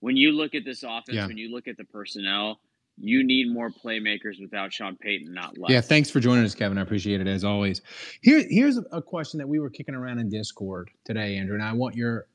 [0.00, 1.26] When you look at this offense, Yeah.
[1.26, 2.60] when you look at the personnel,
[2.98, 5.70] you need more playmakers without Sean Payton, not less.
[5.70, 6.76] Yeah, thanks for joining us, Kevin.
[6.78, 7.80] I appreciate it as always.
[8.22, 11.72] Here, here's a question that we were kicking around in Discord today, Andrew, and I
[11.72, 12.26] want your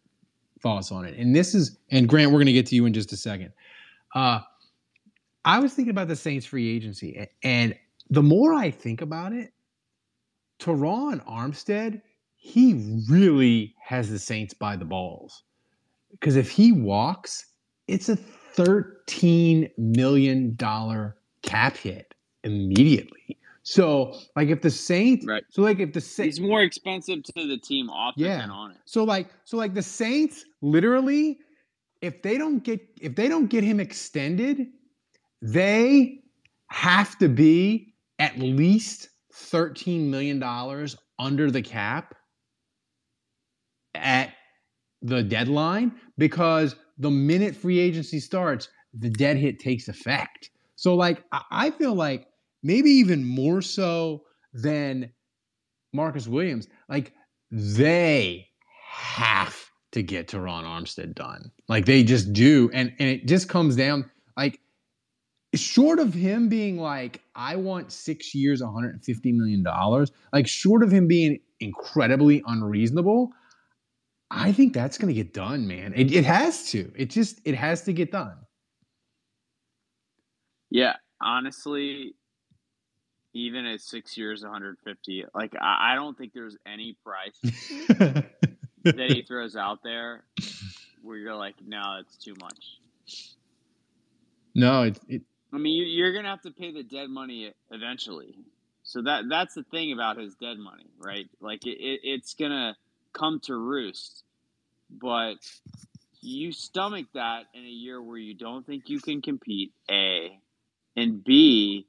[0.61, 1.15] thoughts on it.
[1.17, 3.51] And this is, and Grant, we're going to get to you in just a second.
[4.15, 4.39] Uh,
[5.45, 7.75] I was thinking about the Saints free agency, and
[8.13, 9.51] the more I think about it,
[10.59, 12.01] Terron Armstead,
[12.35, 15.43] he really has the Saints by the balls.
[16.11, 17.47] Because if he walks,
[17.87, 18.17] it's a
[18.55, 20.55] $13 million
[21.41, 23.39] cap hit immediately.
[23.63, 25.43] So, like, if the Saints, Right.
[25.49, 28.37] so like, if the Saints, He's more expensive to the team off Yeah.
[28.41, 28.77] than on it.
[28.85, 31.39] so like, so like the Saints, literally,
[32.01, 34.67] if they don't get, if they don't get him extended,
[35.41, 36.21] they
[36.67, 40.41] have to be at least $13 million
[41.19, 42.15] under the cap
[43.95, 44.33] at
[45.01, 50.49] the deadline because the minute free agency starts, the dead hit takes effect.
[50.75, 52.27] So, like, I- feel like
[52.61, 54.23] maybe even more so
[54.53, 55.11] than
[55.93, 57.13] Marcus Williams, like,
[57.51, 58.47] they
[58.89, 61.51] have to get Terron Armstead done.
[61.67, 62.69] Like, they just do.
[62.73, 64.59] And, and it just comes down, like,
[65.55, 69.63] short of him being like, I want six years, $150 million,
[70.31, 73.31] like, short of him being incredibly unreasonable,
[74.31, 75.93] I think that's going to get done, man.
[75.95, 76.91] It, it has to.
[76.95, 78.35] It just, it has to get done.
[80.71, 82.15] Yeah, honestly,
[83.33, 87.39] even at six years, 150, like I, I don't think there's any price
[88.83, 90.23] that he throws out there
[91.03, 92.79] where you're like, no, it's too much.
[94.55, 95.21] no, it, it,
[95.53, 98.35] I mean, you, you're gonna have to pay the dead money eventually.
[98.83, 101.27] So that that's the thing about his dead money, right?
[101.39, 102.75] Like it, it, it's gonna
[103.13, 104.23] come to roost,
[104.89, 105.35] but
[106.21, 109.71] you stomach that in a year where you don't think you can compete.
[109.89, 110.39] A
[110.95, 111.87] and B,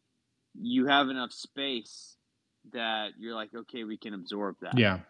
[0.61, 2.17] you have enough space
[2.73, 4.79] that you're like, okay, we can absorb that.
[4.79, 5.01] yeah.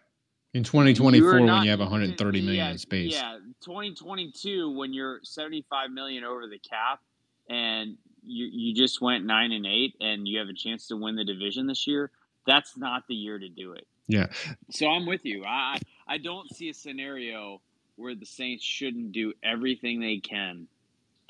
[0.53, 3.11] In You 2024, are when you have 130 million yeah, in space.
[3.11, 7.01] Yeah, 2022 when you're 75 million over the cap
[7.49, 11.15] and you you just went 9 and 8 and you have a chance to win
[11.15, 12.11] the division this year,
[12.45, 13.87] that's not the year to do it.
[14.07, 14.27] Yeah.
[14.69, 15.43] So I'm with you.
[15.45, 17.61] I I don't see a scenario
[17.95, 20.67] where the Saints shouldn't do everything they can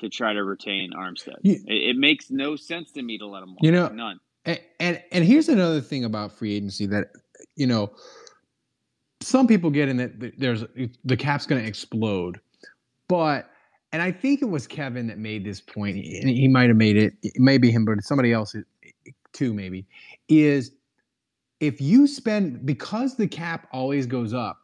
[0.00, 1.36] to try to retain Armstead.
[1.42, 3.62] It, it makes no sense to me to let him walk.
[3.62, 4.20] You know- none.
[4.44, 7.08] And, and and here's another thing about free agency that
[7.56, 7.90] you know
[9.20, 10.64] some people get in that there's
[11.04, 12.38] the cap's going to explode,
[13.08, 13.50] but
[13.96, 16.98] and I think it was Kevin that made this point, and he might have made
[16.98, 17.14] it.
[17.22, 18.54] It may be him, but somebody else
[19.32, 19.86] too, maybe.
[20.28, 20.72] Is
[21.60, 24.58] if you spend because the cap always goes up,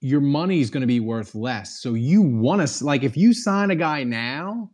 [0.00, 1.80] your money is going to be worth less.
[1.80, 4.68] So you want to like if you sign a guy now,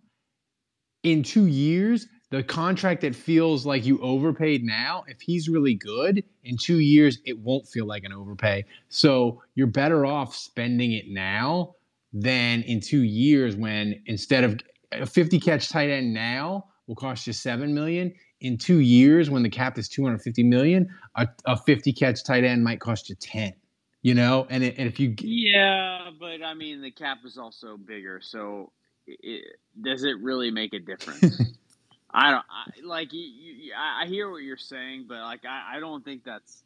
[1.02, 6.24] in two years, the contract that feels like you overpaid now, if he's really good,
[6.44, 8.64] in two years, it won't feel like an overpay.
[8.88, 11.74] So you're better off spending it now
[12.12, 14.60] than in two years when instead of
[14.92, 18.12] a 50 catch tight end now will cost you seven million.
[18.40, 22.64] In two years, when the cap is 250 million, a, a 50 catch tight end
[22.64, 23.54] might cost you 10.
[24.02, 27.76] You know, and, it, and if you Yeah, but I mean the cap is also
[27.76, 28.72] bigger, so
[29.06, 31.40] it, does it really make a difference?
[32.14, 35.80] I don't I, like you, you, I hear what you're saying, but like I, I
[35.80, 36.64] don't think that's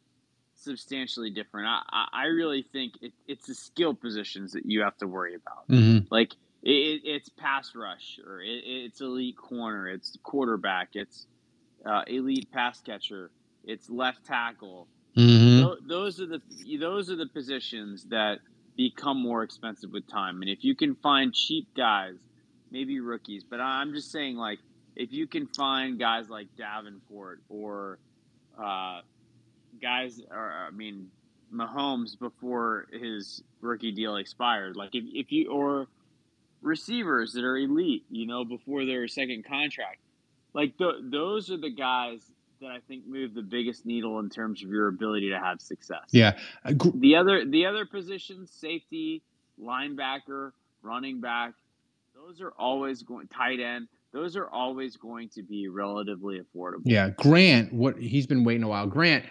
[0.66, 1.68] substantially different.
[1.68, 5.34] I, I, I really think it, it's the skill positions that you have to worry
[5.34, 5.68] about.
[5.68, 6.06] Mm-hmm.
[6.10, 11.26] Like it, it's pass rush or it, it's elite corner, it's quarterback, it's
[11.86, 13.30] uh, elite pass catcher,
[13.64, 14.88] it's left tackle.
[15.16, 15.62] Mm-hmm.
[15.62, 16.42] Tho- those are the
[16.78, 18.40] those are the positions that
[18.76, 20.42] become more expensive with time.
[20.42, 22.16] And if you can find cheap guys,
[22.70, 24.58] maybe rookies, but I'm just saying like
[24.96, 27.98] if you can find guys like Davenport or
[28.58, 29.00] uh,
[29.80, 31.08] guys, or I mean
[31.52, 35.86] Mahomes before his rookie deal expired, like if, if you or
[36.62, 39.98] receivers that are elite, you know, before their second contract,
[40.52, 42.20] like th- those are the guys
[42.60, 46.04] that I think move the biggest needle in terms of your ability to have success.
[46.10, 46.38] Yeah.
[46.64, 49.22] Uh, The other the other positions, safety,
[49.62, 50.52] linebacker,
[50.82, 51.52] running back,
[52.14, 53.88] those are always going tight end.
[54.12, 56.82] Those are always going to be relatively affordable.
[56.84, 58.86] Yeah, Grant, what he's been waiting a while.
[58.86, 59.26] Grant,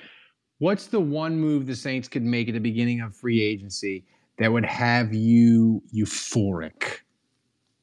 [0.60, 4.04] what's the one move the Saints could make at the beginning of free agency
[4.38, 7.00] that would have you euphoric?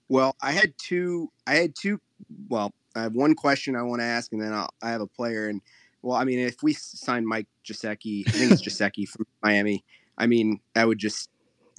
[0.08, 1.30] Well, I had two.
[1.46, 2.00] I had two.
[2.48, 5.06] Well, I have one question I want to ask, and then I'll, I have a
[5.06, 5.48] player.
[5.48, 5.62] And
[6.02, 9.84] well, I mean, if we sign Mike Gesicki, I think it's Gesicki from Miami.
[10.18, 11.30] I mean, I would just.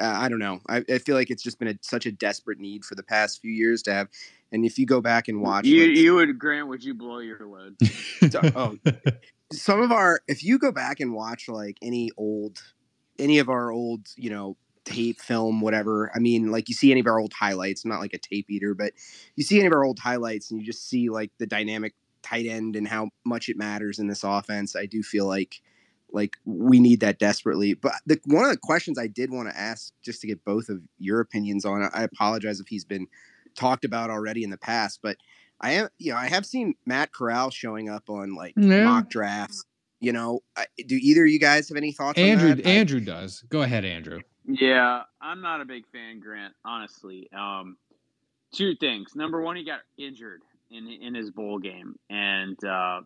[0.01, 0.59] Uh, I don't know.
[0.67, 3.39] I, I feel like it's just been a, such a desperate need for the past
[3.39, 4.07] few years to have.
[4.51, 7.19] And if you go back and watch, You like, you would Grant, would you blow
[7.19, 7.75] your load?
[8.55, 8.75] oh,
[9.53, 12.61] some of our if you go back and watch like any old
[13.19, 16.99] any of our old you know tape film whatever i mean like you see any
[16.99, 18.91] of our old highlights not like a tape eater but
[19.35, 22.45] you see any of our old highlights and you just see like the dynamic tight
[22.45, 25.61] end and how much it matters in this offense i do feel like
[26.13, 27.73] like we need that desperately.
[27.73, 30.69] But the one of the questions i did want to ask just to get both
[30.69, 33.07] of your opinions on i apologize if he's been
[33.55, 35.17] talked about already in the past but
[35.63, 38.83] I am, you know, I have seen Matt Corral showing up on like Yeah.
[38.83, 39.63] mock drafts.
[39.99, 42.19] You know, I, do either of you guys have any thoughts?
[42.19, 42.67] Andrew, on that?
[42.67, 43.41] I- Andrew does.
[43.49, 44.19] Go ahead, Andrew.
[44.45, 46.53] Yeah, I'm not a big fan, Grant.
[46.65, 47.77] Honestly, um,
[48.51, 49.15] two things.
[49.15, 52.99] Number one, he got injured in in his bowl game, and uh,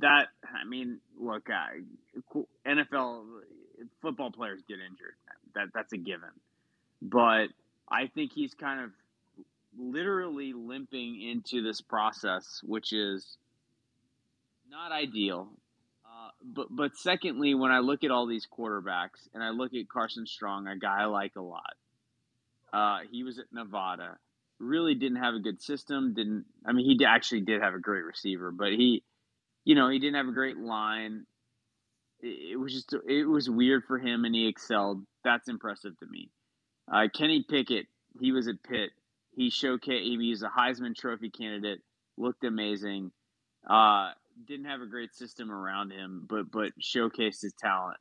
[0.00, 1.80] that I mean, look, I,
[2.66, 3.24] NFL
[4.02, 5.14] football players get injured.
[5.54, 6.28] That that's a given.
[7.00, 7.46] But
[7.88, 8.90] I think he's kind of
[9.80, 13.36] literally limping into this process, which is
[14.70, 15.48] not ideal.
[16.04, 19.88] Uh, but but secondly, when I look at all these quarterbacks and I look at
[19.88, 21.74] Carson Strong, a guy I like a lot,
[22.72, 24.18] uh, he was at Nevada.
[24.58, 26.14] Really didn't have a good system.
[26.14, 29.02] Didn't I mean he actually did have a great receiver, but he,
[29.64, 31.26] you know, he didn't have a great line.
[32.22, 35.02] It, was just it was weird for him, and he excelled.
[35.24, 36.28] That's impressive to me.
[36.92, 37.86] Uh, Kenny Pickett,
[38.20, 38.90] he was at Pitt.
[39.40, 40.02] He showcased.
[40.02, 41.80] He was a Heisman Trophy candidate.
[42.18, 43.10] Looked amazing.
[43.66, 44.10] Uh,
[44.46, 47.96] didn't have a great system around him, but but showcased his talent.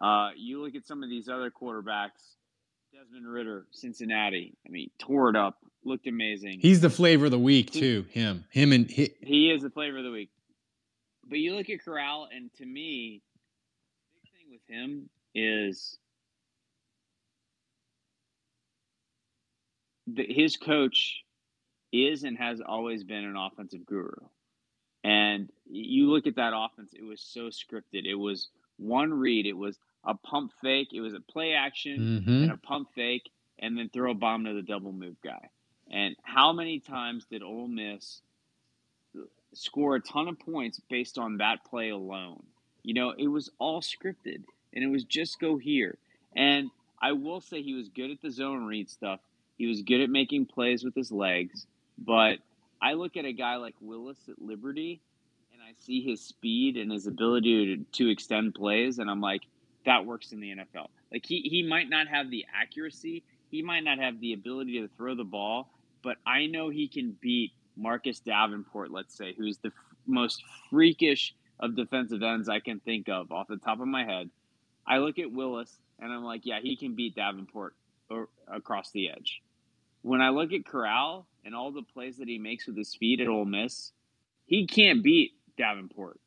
[0.00, 2.36] Uh, you look at some of these other quarterbacks.
[2.92, 4.58] Desmond Ridder, Cincinnati.
[4.66, 5.56] I mean, tore it up.
[5.86, 6.58] Looked amazing.
[6.60, 8.04] He's the flavor of the week too.
[8.10, 10.28] Him, him, and he, He is the flavor of the week.
[11.26, 13.22] But you look at Corral, and to me,
[14.12, 15.96] the big thing with him is
[20.06, 21.22] the, his coach
[21.92, 24.12] is and has always been an offensive guru.
[25.02, 28.04] And you look at that offense, it was so scripted.
[28.06, 28.48] It was
[28.78, 32.42] one read, it was a pump fake, it was a play action, Mhm.
[32.44, 35.48] and a pump fake, and then throw a bomb to the double move guy.
[35.90, 38.22] And how many times did Ole Miss
[39.52, 42.42] score a ton of points based on that play alone?
[42.82, 45.98] You know, it was all scripted, and it was just go here.
[46.34, 49.20] And I will say he was good at the zone read stuff.
[49.56, 51.66] He was good at making plays with his legs.
[51.98, 52.38] But
[52.82, 55.00] I look at a guy like Willis at Liberty,
[55.52, 59.42] and I see his speed and his ability to, to extend plays, and I'm like,
[59.86, 60.88] that works in the NFL.
[61.12, 64.88] Like he, he might not have the accuracy, he might not have the ability to
[64.96, 65.70] throw the ball,
[66.02, 71.34] but I know he can beat Marcus Davenport, let's say, who's the f- most freakish
[71.60, 74.30] of defensive ends I can think of off the top of my head.
[74.86, 77.74] I look at Willis and I'm like, yeah, he can beat Davenport
[78.10, 79.40] or, across the edge.
[80.04, 83.20] When I look at Corral and all the plays that he makes with his feet
[83.20, 83.92] at Ole Miss,
[84.44, 86.20] he can't beat Davenport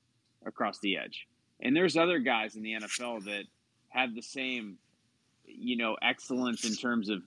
[0.44, 1.28] across the edge.
[1.60, 3.44] And there's other guys in the NFL that
[3.90, 4.80] have the same,
[5.46, 7.22] you know, excellence in terms of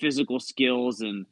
[0.00, 1.24] physical skills and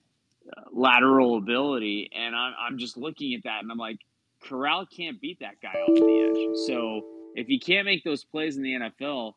[0.56, 2.08] uh, lateral ability.
[2.14, 3.98] And I'm, I'm just looking at that and I'm like,
[4.40, 6.56] Corral can't beat that guy off the edge.
[6.68, 7.00] So
[7.34, 9.32] if he can't make those plays in the NFL,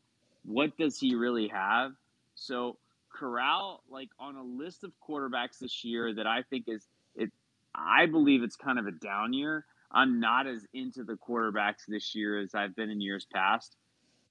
[0.45, 1.93] what does he really have?
[2.35, 2.77] So
[3.21, 7.29] Corral, like on a list of quarterbacks this year that I think is it.
[7.75, 9.63] I believe it's kind of a down year.
[9.91, 13.75] I'm not as into the quarterbacks this year as I've been in years past.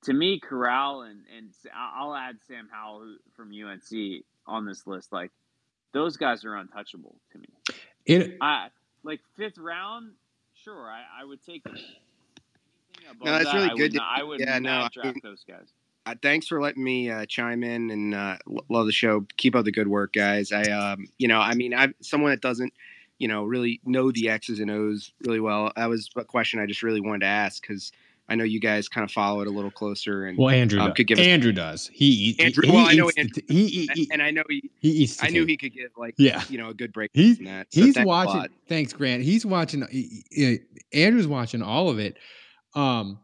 [0.07, 5.13] To me, Corral and and I'll add Sam Howell from UNC on this list.
[5.13, 5.31] Like
[5.93, 7.47] those guys are untouchable to me.
[8.07, 8.71] It, I
[9.05, 10.15] like fifth round.
[10.65, 11.81] Sure, I, I would take it.
[13.23, 13.81] No, that's really I good.
[13.83, 15.69] Would not, I would yeah, not no, I draft mean- those guys.
[16.11, 18.37] Uh, thanks for letting me uh, chime in and uh,
[18.69, 19.27] love the show.
[19.37, 20.53] Keep up the good work, guys.
[20.53, 22.73] I, um, you know, I mean, I'm someone that doesn't,
[23.19, 25.73] you know, really know the X's and O's really well.
[25.77, 27.93] That was a question I just really wanted to ask because
[28.29, 30.39] I know you guys kind of follow it a little closer and.
[30.39, 31.91] well, Andrew um, could give us- Andrew does.
[31.93, 34.89] He, Andrew- he, well, I know Andrew he, he, he, and I know he, he
[34.91, 36.43] eats I knew he could give like, Yeah.
[36.49, 37.67] you know, a good break He's that.
[37.73, 38.47] So he's thanks watching.
[38.69, 39.23] Thanks, Grant.
[39.23, 39.83] He's watching.
[40.93, 42.17] Andrew's watching all of it.
[42.75, 43.19] Um,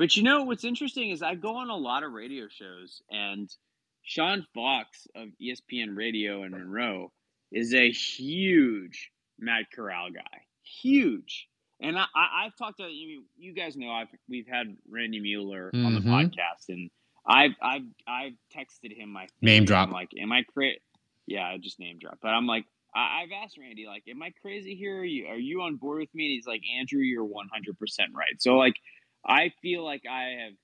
[0.00, 3.54] But you know what's interesting is I go on a lot of radio shows, and
[4.02, 7.12] Sean Fox of ESPN Radio in Monroe
[7.52, 11.46] is a huge Matt Corral guy, huge.
[11.82, 13.24] And I, I, I've talked to you.
[13.36, 16.06] You guys know I've we've had Randy Mueller on the Mhm.
[16.30, 16.90] podcast, and
[17.26, 19.88] I've I've I've texted him my Name drop.
[19.88, 20.80] I'm like, am I crazy?
[21.26, 22.20] Yeah, I just name drop.
[22.22, 22.64] But I'm like,
[22.96, 25.00] I, I've asked Randy, like, am I crazy here?
[25.00, 26.24] Are you are you on board with me?
[26.24, 28.40] And he's like, Andrew, you're 100 percent right.
[28.40, 28.76] So like.
[29.24, 30.54] I feel like I have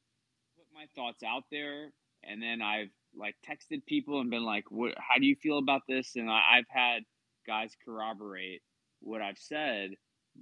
[0.56, 1.90] put my thoughts out there,
[2.24, 4.94] and then I've like texted people and been like, "What?
[4.98, 7.04] How do you feel about this?" And I, I've had
[7.46, 8.62] guys corroborate
[9.00, 9.92] what I've said,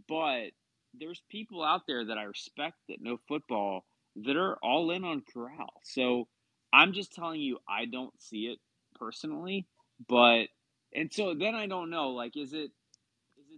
[0.09, 0.51] but
[0.95, 3.85] there's people out there that I respect that know football
[4.17, 5.73] that are all in on Corral.
[5.85, 6.29] So
[6.73, 8.59] I'm just telling you, I don't see it
[8.95, 9.67] personally,
[10.09, 10.47] but
[10.95, 12.71] and so then I don't know, like, is it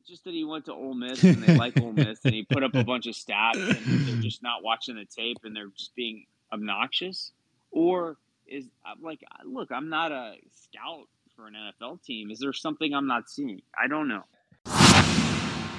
[0.06, 2.62] just that he went to Ole Miss and they like Ole Miss and he put
[2.62, 5.94] up a bunch of stats and they're just not watching the tape and they're just
[5.96, 7.32] being obnoxious,
[7.70, 12.30] or is I'm like, look, I'm not a scout for an NFL team.
[12.30, 13.62] Is there something I'm not seeing?
[13.78, 14.22] I don't know.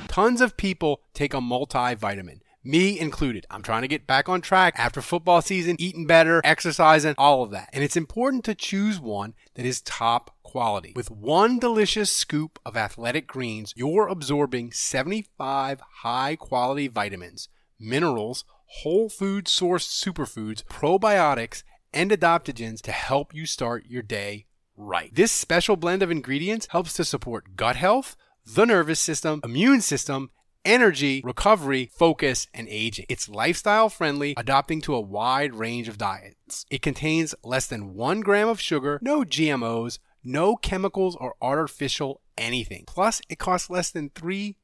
[0.07, 2.41] Tons of people take a multivitamin.
[2.67, 3.47] Me included.
[3.49, 7.51] I'm trying to get back on track after football season, eating better, exercising, all of
[7.51, 7.69] that.
[7.71, 10.91] And it's important to choose one that is top quality.
[10.93, 17.47] With one delicious scoop of athletic greens, you're absorbing 75 high quality vitamins,
[17.79, 18.43] minerals,
[18.81, 21.63] whole food sourced superfoods, probiotics,
[21.93, 24.45] and adaptogens to help you start your day
[24.75, 25.15] right.
[25.15, 30.31] This special blend of ingredients helps to support gut health, the nervous system, immune system,
[30.65, 33.05] energy, recovery, focus, and aging.
[33.09, 36.65] It's lifestyle friendly, adapting to a wide range of diets.
[36.69, 42.83] It contains less than one gram of sugar, no GMOs, no chemicals or artificial anything.
[42.85, 44.55] Plus, it costs less than $3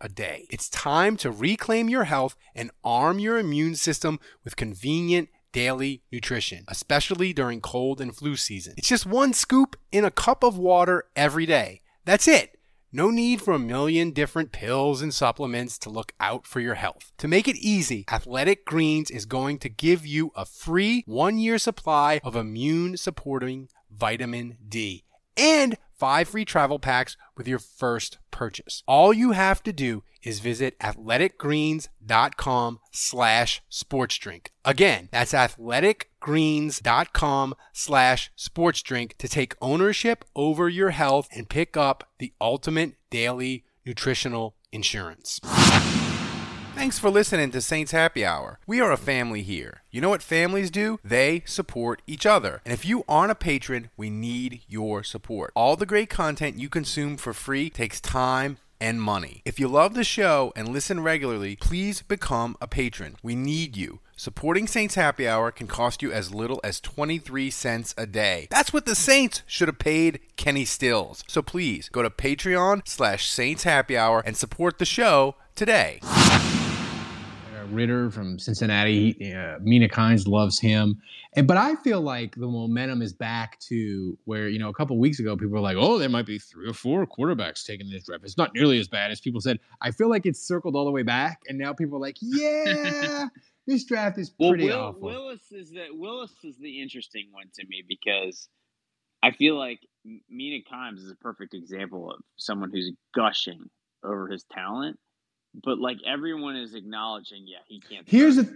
[0.00, 0.46] a day.
[0.50, 6.64] It's time to reclaim your health and arm your immune system with convenient daily nutrition,
[6.68, 8.74] especially during cold and flu season.
[8.76, 11.80] It's just one scoop in a cup of water every day.
[12.04, 12.55] That's it.
[12.96, 17.12] No need for a million different pills and supplements to look out for your health.
[17.18, 21.58] To make it easy, Athletic Greens is going to give you a free one year
[21.58, 25.04] supply of immune supporting vitamin D
[25.36, 28.82] and five free travel packs with your first purchase.
[28.88, 34.46] All you have to do is visit athleticgreens.com slash sportsdrink.
[34.64, 35.34] Again, that's
[36.26, 43.64] athleticgreens.com slash sportsdrink to take ownership over your health and pick up the ultimate daily
[43.84, 45.40] nutritional insurance.
[46.74, 48.58] Thanks for listening to Saints Happy Hour.
[48.66, 49.80] We are a family here.
[49.90, 51.00] You know what families do?
[51.02, 52.60] They support each other.
[52.66, 55.52] And if you aren't a patron, we need your support.
[55.56, 59.42] All the great content you consume for free takes time and money.
[59.44, 63.16] If you love the show and listen regularly, please become a patron.
[63.22, 64.00] We need you.
[64.16, 68.48] Supporting Saints Happy Hour can cost you as little as 23 cents a day.
[68.50, 71.22] That's what the Saints should have paid Kenny Stills.
[71.26, 76.00] So please go to Patreon slash Saints Happy Hour and support the show today.
[77.70, 79.12] Ridder from Cincinnati.
[79.18, 81.00] He, uh, Mina Kimes loves him,
[81.34, 84.98] and but I feel like the momentum is back to where you know a couple
[84.98, 88.04] weeks ago people were like, "Oh, there might be three or four quarterbacks taking this
[88.04, 89.58] draft." It's not nearly as bad as people said.
[89.80, 93.26] I feel like it's circled all the way back, and now people are like, "Yeah,
[93.66, 97.46] this draft is Well, pretty Will, awful." Willis is the Willis is the interesting one
[97.54, 98.48] to me because
[99.22, 99.80] I feel like
[100.30, 103.70] Mina Kimes is a perfect example of someone who's gushing
[104.04, 104.98] over his talent,
[105.62, 108.08] but like everyone is acknowledging, yeah, he can't.
[108.08, 108.54] Here's the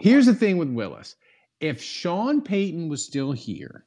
[0.00, 0.34] Here's one.
[0.34, 1.16] the thing with Willis.
[1.60, 3.84] If Sean Payton was still here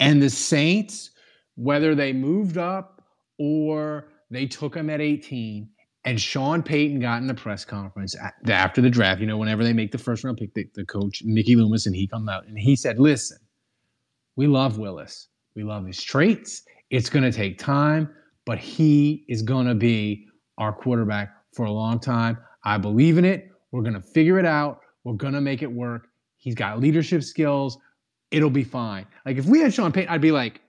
[0.00, 1.10] and the Saints,
[1.56, 3.02] whether they moved up
[3.38, 5.68] or they took him at 18,
[6.04, 8.16] and Sean Payton got in the press conference
[8.48, 11.22] after the draft, you know, whenever they make the first round pick, the, the coach,
[11.24, 13.38] Mickey Loomis, and he come out and he said, Listen,
[14.36, 16.62] we love Willis, We love his traits.
[16.90, 18.08] It's going to take time,
[18.44, 20.26] but he is going to be
[20.58, 22.38] our quarterback for a long time.
[22.64, 23.50] I believe in it.
[23.70, 24.80] We're going to figure it out.
[25.04, 26.08] We're going to make it work.
[26.36, 27.78] He's got leadership skills.
[28.30, 29.06] It'll be fine.
[29.26, 30.60] Like if we had Sean Payton, I'd be like,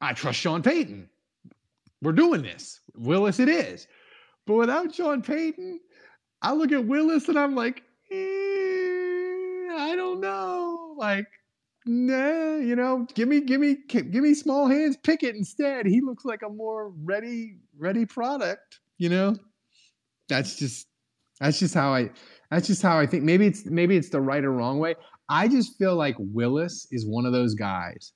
[0.00, 1.08] I trust Sean Payton.
[2.02, 2.80] We're doing this.
[2.94, 3.86] Willis, it is.
[4.46, 5.80] But without Sean Payton,
[6.42, 8.14] I look at Willis and I'm like, eh,
[9.76, 10.94] I don't know.
[10.98, 11.26] Like,
[11.86, 15.86] nah, you know, give me, give me, give me small hands Pickett instead.
[15.86, 18.80] He looks like a more ready, ready product.
[18.98, 19.36] You know,
[20.28, 20.86] that's just,
[21.40, 22.10] that's just how I,
[22.50, 23.24] that's just how I think.
[23.24, 24.94] Maybe it's, maybe it's the right or wrong way.
[25.28, 28.12] I just feel like Willis is one of those guys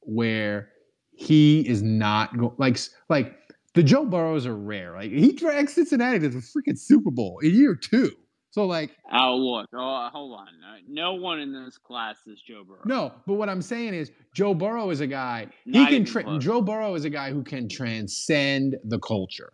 [0.00, 0.68] where
[1.12, 2.78] he is not go- like,
[3.08, 3.34] like
[3.74, 4.94] the Joe Burrows are rare.
[4.94, 8.12] Like he dragged Cincinnati to the freaking Super Bowl in year two.
[8.50, 12.62] So like, oh look, oh hold on, uh, no one in this class is Joe
[12.62, 12.82] Burrow.
[12.84, 16.04] No, but what I'm saying is Joe Burrow is a guy Not he can.
[16.04, 19.52] Tra- Joe Burrow is a guy who can transcend the culture.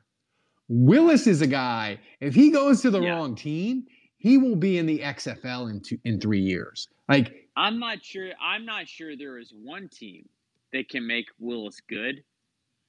[0.70, 1.98] Willis is a guy.
[2.20, 3.10] If he goes to the Yeah.
[3.16, 3.86] wrong team,
[4.18, 6.88] he will be in the XFL in two, in three years.
[7.08, 8.30] Like I'm not sure.
[8.40, 10.28] I'm not sure there is one team
[10.72, 12.22] that can make Willis good,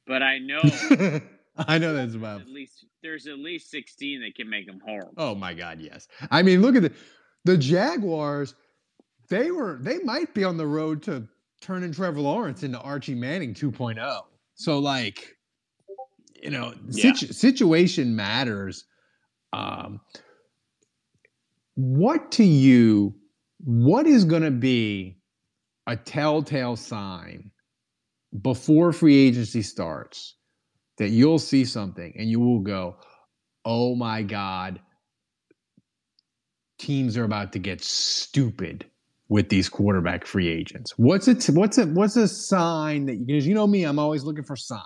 [0.05, 0.61] but I know
[1.57, 2.41] I know that's about.
[2.41, 5.13] at least there's at least 16 that can make him horrible.
[5.17, 6.07] Oh my God, yes.
[6.29, 6.93] I mean, look at the
[7.45, 8.53] the Jaguars.
[9.29, 11.27] They were they might be on the road to
[11.61, 14.23] turning Trevor Lawrence into Archie Manning 2.0.
[14.53, 15.35] So like,
[16.41, 17.13] you know, Yeah.
[17.13, 18.85] situ- situation matters.
[19.53, 20.01] Um,
[21.75, 23.15] what to you?
[23.63, 25.17] What is going to be
[25.87, 27.51] a telltale sign
[28.41, 30.35] before free agency starts
[30.97, 32.95] that you'll see something and you will go,
[33.65, 34.79] "Oh my god,
[36.79, 38.85] teams are about to get stupid
[39.29, 43.53] with these quarterback free agents." What's it what's a what's a sign that because you
[43.53, 44.85] know me, I'm always looking for signs.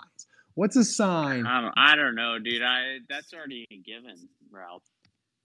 [0.55, 1.45] What's a sign?
[1.45, 2.61] I don't, I don't know, dude.
[2.63, 4.83] I that's already a given, Ralph.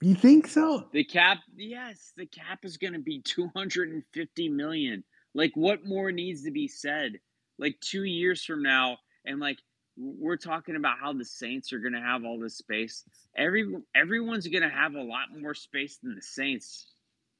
[0.01, 0.87] You think so?
[0.91, 5.03] The cap, yes, the cap is going to be 250 million.
[5.35, 7.19] Like, what more needs to be said?
[7.59, 9.59] Like two years from now, and like
[9.97, 13.03] we're talking about how the Saints are going to have all this space.
[13.37, 16.87] Every everyone's going to have a lot more space than the Saints.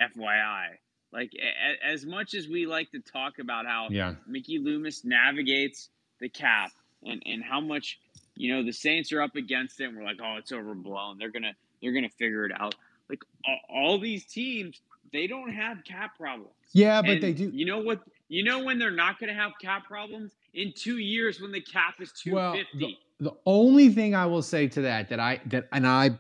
[0.02, 0.70] FYI,
[1.14, 4.16] like a, as much as we like to talk about how Yeah.
[4.28, 6.72] Mickey Loomis navigates the cap
[7.04, 8.00] and, and how much
[8.36, 9.86] you know the Saints are up against it.
[9.86, 11.18] And we're like, oh, it's overblown.
[11.18, 12.76] They're gonna they're gonna figure it out.
[13.10, 14.82] Like all, all these teams,
[15.12, 16.54] they don't have cap problems.
[16.74, 17.52] Yeah, but And they do.
[17.54, 18.02] You know what?
[18.30, 21.96] You know when they're not gonna have cap problems in two years when the cap
[22.00, 22.32] is two fifty.
[22.34, 26.12] Well, the, the only thing I will say to that that I that and I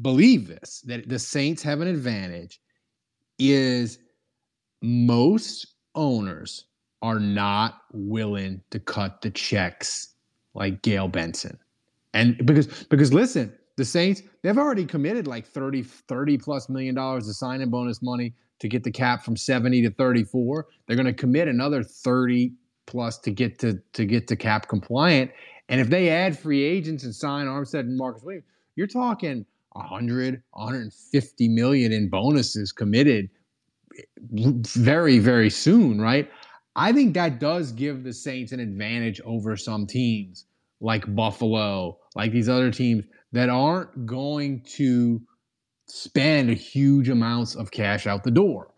[0.00, 2.60] believe this that the Saints have an advantage
[3.38, 3.98] is
[4.82, 6.64] most owners
[7.02, 10.14] are not willing to cut the checks
[10.54, 11.58] like Gayle Benson.
[12.14, 17.28] And because because listen, the Saints, they've already committed like 30 30 plus million dollars
[17.28, 20.66] of sign-in bonus money to get the cap from 70 to 34.
[20.86, 22.52] They're going to commit another 30
[22.86, 25.30] plus to get to to get to cap compliant.
[25.68, 28.44] And if they add free agents and sign Armstead and Marcus Williams,
[28.76, 33.30] you're talking 100, 150 million in bonuses committed
[34.30, 36.30] very, very soon, right?
[36.74, 40.46] I think that does give the Saints an advantage over some teams
[40.80, 45.20] like Buffalo, like these other teams that aren't going to
[45.86, 48.68] spend huge amounts of cash out the door.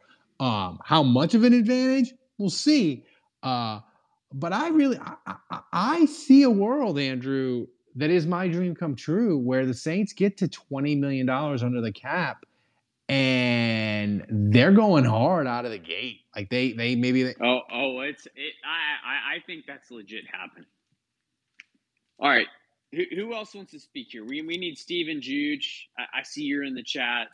[0.41, 2.13] Um, how much of an advantage?
[2.39, 3.05] We'll see.
[3.43, 3.81] Uh,
[4.33, 8.97] but I really, I, I, I see a world, Andrew, that is my dream come
[8.97, 12.45] true, where the Saints get to twenty million dollars under the cap,
[13.09, 16.21] and they're going hard out of the gate.
[16.35, 18.55] Like they, they maybe they, Oh, oh, it's it.
[18.65, 20.67] I, I, I think that's legit happening.
[22.19, 22.47] All right,
[22.93, 24.25] who, who else wants to speak here?
[24.25, 25.89] We, we need Steven Juge.
[25.99, 27.29] I, I see you're in the chat.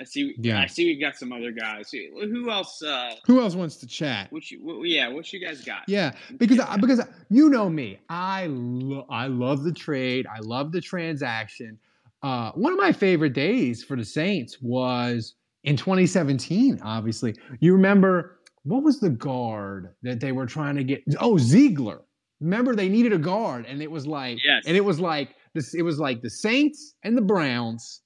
[0.00, 0.34] I see.
[0.38, 0.60] Yeah.
[0.60, 0.86] I see.
[0.86, 1.90] We've got some other guys.
[1.90, 2.82] Who, else?
[2.82, 4.32] Uh, who else wants to chat?
[4.32, 4.58] what you?
[4.62, 5.82] What, yeah, what you guys got?
[5.86, 10.26] Yeah, because I, because you know me, I lo- I love the trade.
[10.26, 11.78] I love the transaction.
[12.22, 16.80] Uh, one of my favorite days for the Saints was in 2017.
[16.82, 21.02] Obviously, you remember what was the guard that they were trying to get?
[21.20, 22.00] Oh, Zeitler.
[22.40, 24.64] Remember they needed a guard, and it was like, Yes.
[24.66, 25.74] and it was like this.
[25.74, 28.00] It was like the Saints and the Browns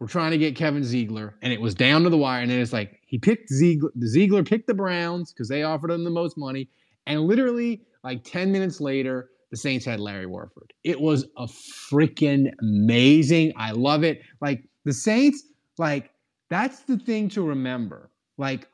[0.00, 2.42] were trying to get Kevin Zeitler, and it was down to the wire.
[2.42, 3.90] And then it's like he picked Zeitler.
[3.96, 6.68] The Zeitler picked the Browns because they offered him the most money.
[7.06, 10.72] And literally, like 10 minutes later, the Saints had Larry Warford.
[10.84, 13.52] It was a freaking amazing.
[13.56, 14.20] I love it.
[14.40, 15.42] Like the Saints,
[15.78, 16.10] like
[16.50, 18.10] that's the thing to remember.
[18.36, 18.68] Like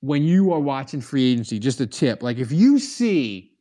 [0.00, 2.22] when you are watching free agency, just a tip.
[2.22, 3.52] Like if you see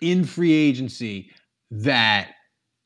[0.00, 1.30] in free agency
[1.70, 2.32] that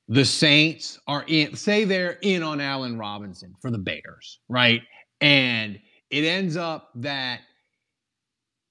[0.08, 4.82] the Saints are in, say they're in on Allen Robinson for the Bears, right?
[5.20, 5.78] And
[6.10, 7.40] it ends up that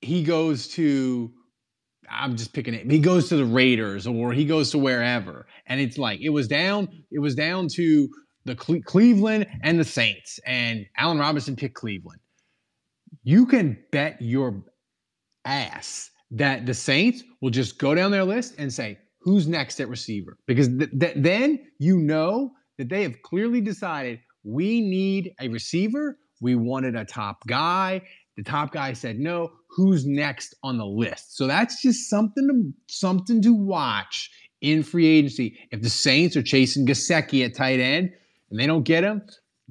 [0.01, 1.31] he goes to,
[2.09, 5.47] I'm just picking it, he goes to the Raiders or he goes to wherever.
[5.67, 8.09] And it's like, it was down, it was down to
[8.45, 12.19] the Cle- Cleveland and the Saints, and Allen Robinson picked Cleveland.
[13.23, 14.63] You can bet your
[15.45, 19.89] ass that the Saints will just go down their list and say, who's next at
[19.89, 20.37] receiver?
[20.45, 26.17] Because th- th- then you know that they have clearly decided we need a receiver.
[26.41, 28.01] We wanted a top guy.
[28.37, 29.51] The top guy said no.
[29.75, 31.35] Who's next on the list?
[31.37, 35.57] So that's just something to something to watch in free agency.
[35.71, 38.11] If the Saints are chasing Gesicki at tight end
[38.49, 39.21] and they don't get him,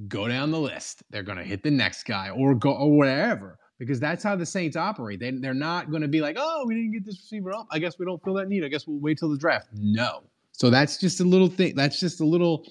[0.09, 1.03] go down the list.
[1.11, 4.45] They're going to hit the next guy or go or whatever because that's how the
[4.47, 5.21] Saints operate.
[5.21, 7.67] They, they're not going to be like, oh, we didn't get this receiver up.
[7.71, 8.65] I guess we don't feel that need.
[8.65, 9.69] I guess we'll wait till the draft.
[9.73, 10.25] No.
[10.53, 11.75] So that's just a little thing.
[11.75, 12.67] That's just a little.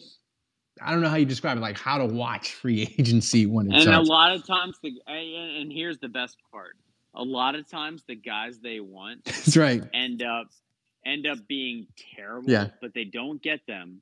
[0.82, 3.74] I don't know how you describe it, like how to watch free agency when it
[3.74, 4.08] And starts.
[4.08, 6.78] a lot of times, the and here's the best part:
[7.16, 9.84] a lot of times the guys they want That's right.
[9.94, 10.48] end up
[11.06, 12.70] end up being terrible, Yeah.
[12.82, 14.02] but they don't get them.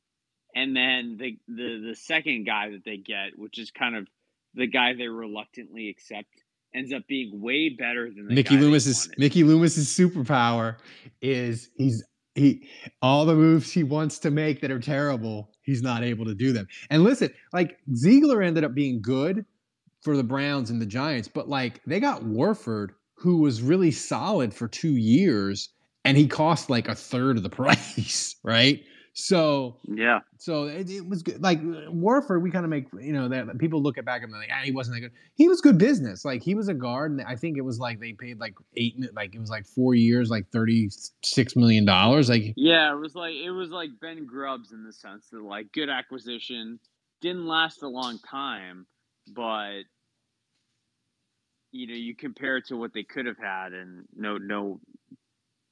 [0.55, 4.07] And then the, the the second guy that they get, which is kind of
[4.53, 6.27] the guy they reluctantly accept,
[6.75, 9.09] ends up being way better than the Mickey guy Loomis's.
[9.17, 10.75] Mickey Loomis's superpower
[11.21, 12.03] is he's
[12.35, 12.67] he
[13.01, 16.51] all the moves he wants to make that are terrible, he's not able to do
[16.53, 16.67] them.
[16.89, 19.45] And listen, like Zeitler ended up being good
[20.01, 24.53] for the Browns and the Giants, but like they got Warford, who was really solid
[24.53, 25.69] for two years,
[26.03, 28.83] and he cost like a third of the price, right?
[29.13, 31.43] So Yeah, so it, it was good.
[31.43, 34.39] Like Warford, we kind of make you know that people look at back and they're
[34.39, 35.11] like, ah, he wasn't that good.
[35.35, 36.25] He was good business.
[36.25, 38.95] Like he was a guard, and I think it was like they paid like eight,
[39.13, 40.89] like it was like four years, like thirty
[41.23, 42.29] six million dollars.
[42.29, 42.91] Like yeah.
[42.93, 46.79] It was like it was like Ben Grubbs in the sense that like good acquisition
[47.21, 48.87] didn't last a long time,
[49.27, 49.81] but
[51.71, 54.79] you know you compare it to what they could have had, and no no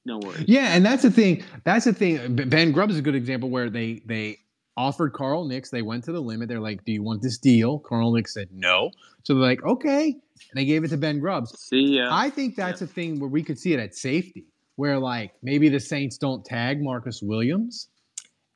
[0.04, 0.44] no worries.
[0.46, 1.44] yeah, and that's the thing.
[1.64, 2.36] That's the thing.
[2.36, 4.38] Ben Grubbs is a good example where they they
[4.76, 5.70] offered Carl Nicks.
[5.70, 6.48] They went to the limit.
[6.48, 8.90] They're like, "Do you want this deal?" Carl Nicks said no.
[9.24, 11.58] So they're like, "Okay," and they gave it to Ben Grubbs.
[11.60, 12.08] See ya.
[12.10, 14.46] I think that's a thing where we could see it at safety,
[14.76, 17.88] where like maybe the Saints don't tag Marcus Williams,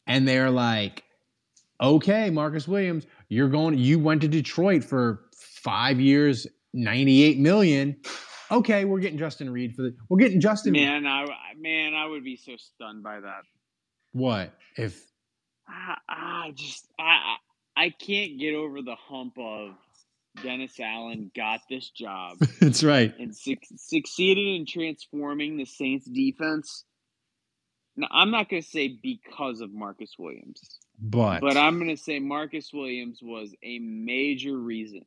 [0.07, 1.05] and they're like,
[1.81, 7.97] okay, Marcus Williams, you're going, you went to Detroit for five years, 98 million.
[8.51, 10.73] Okay, we're getting Justin Reid for the, we're getting Justin.
[10.73, 11.27] Man, I
[11.59, 13.43] man, I would be so stunned by that.
[14.13, 15.03] What if?
[15.67, 17.37] I, I just I
[17.77, 19.75] I can't get over the hump of
[20.43, 23.15] Dennis Allen got this job That's right.
[23.19, 26.85] and suc succeeded in transforming the Saints defense.
[27.97, 32.03] Now, I'm not going to say because of Marcus Williams, But, but I'm going to
[32.03, 35.05] say Marcus Williams was a major reason.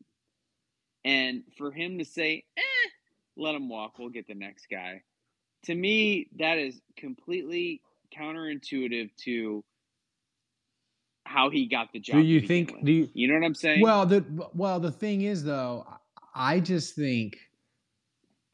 [1.07, 2.89] And for him to say, eh,
[3.37, 5.03] let him walk, we'll get the next guy.
[5.63, 7.81] To me, that is completely
[8.13, 9.63] counterintuitive to
[11.25, 12.17] how he got the job.
[12.17, 12.73] do you think?
[12.73, 12.83] with.
[12.83, 13.09] Do you?
[13.13, 13.81] You know what I'm saying?
[13.81, 15.87] Well, the well, the thing is though,
[16.35, 17.37] I just think,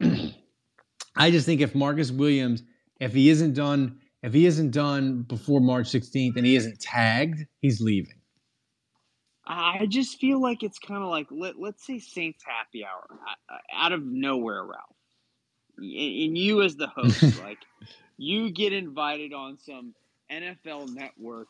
[0.00, 2.62] I just think if Marcus Williams,
[3.00, 7.46] if he isn't done, if he isn't done before March 16th and he isn't tagged,
[7.60, 8.14] he's leaving.
[9.46, 13.06] I just feel like it's kind of like let, let's say Saints happy hour
[13.50, 14.96] uh, out of nowhere, Ralph,
[15.78, 17.58] and you as the host, like
[18.16, 19.94] you get invited on some
[20.30, 21.48] NFL network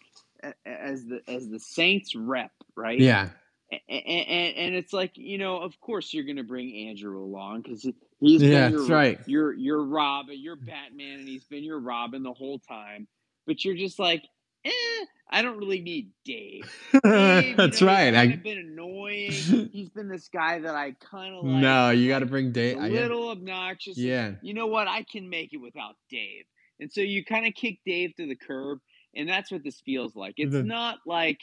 [0.67, 2.99] as the as the Saints rep, right?
[2.99, 3.29] Yeah,
[3.71, 7.63] and, and, and it's like you know, of course you're going to bring Andrew along
[7.63, 7.87] because
[8.21, 9.21] he's Yeah, been your, that's right.
[9.27, 13.07] You're you're Robin, you're Batman, and he's been your Robin the whole time.
[13.47, 14.25] But you're just like,
[14.65, 16.71] eh, I don't really need Dave.
[17.05, 18.15] Dave, you that's know, right.
[18.15, 19.31] I've been annoying.
[19.73, 21.61] He's been this guy that I kind of like.
[21.63, 22.79] no, you got to bring Dave.
[22.79, 23.97] A little obnoxious.
[23.97, 24.33] and Yeah.
[24.43, 24.87] You know what?
[24.89, 26.45] I can make it without Dave.
[26.81, 28.79] And so you kind of kick Dave to the curb,
[29.15, 30.35] and that's what this feels like.
[30.39, 31.39] It's The- not like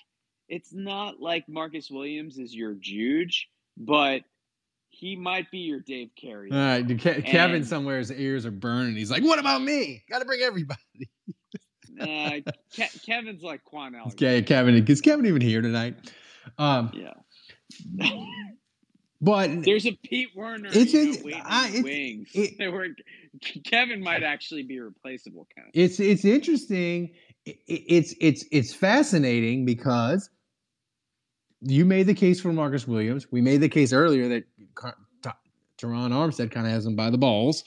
[0.50, 3.48] it's not like Marcus Williams is your Juge,
[3.78, 4.24] but
[4.90, 6.52] he might be your Dave Carey.
[6.52, 8.96] All right, Ke- Kevin And- somewhere his ears are burning.
[8.98, 10.04] He's like, "What about me?
[10.10, 10.80] Got to bring everybody."
[12.00, 12.40] Uh,
[12.76, 14.12] Ke- Kevin's like Quan Allen.
[14.12, 15.96] Okay, Kevin, is Kevin even here tonight?
[16.58, 17.14] Um, Yeah.
[19.22, 20.70] but There's a Pete Werner.
[20.74, 22.30] It's you know, waiting I- it's- wings.
[22.34, 22.88] it- They were-
[23.66, 25.72] Kevin might actually be replaceable, kind of.
[25.74, 27.14] it's it's interesting.
[27.48, 27.56] I- I-
[27.88, 30.30] It's it's it's fascinating because
[31.62, 33.32] you made the case for Marcus Williams.
[33.32, 34.44] We made the case earlier that
[34.76, 34.98] Car-
[35.78, 37.64] Terron Armstead kind of has him by the balls.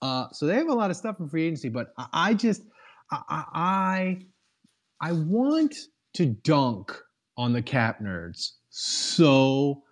[0.00, 2.62] Uh, so they have a lot of stuff in free agency, but I, I just
[3.10, 4.18] I I,
[5.00, 5.74] I want
[6.14, 6.96] to dunk
[7.36, 9.82] on the cap nerds so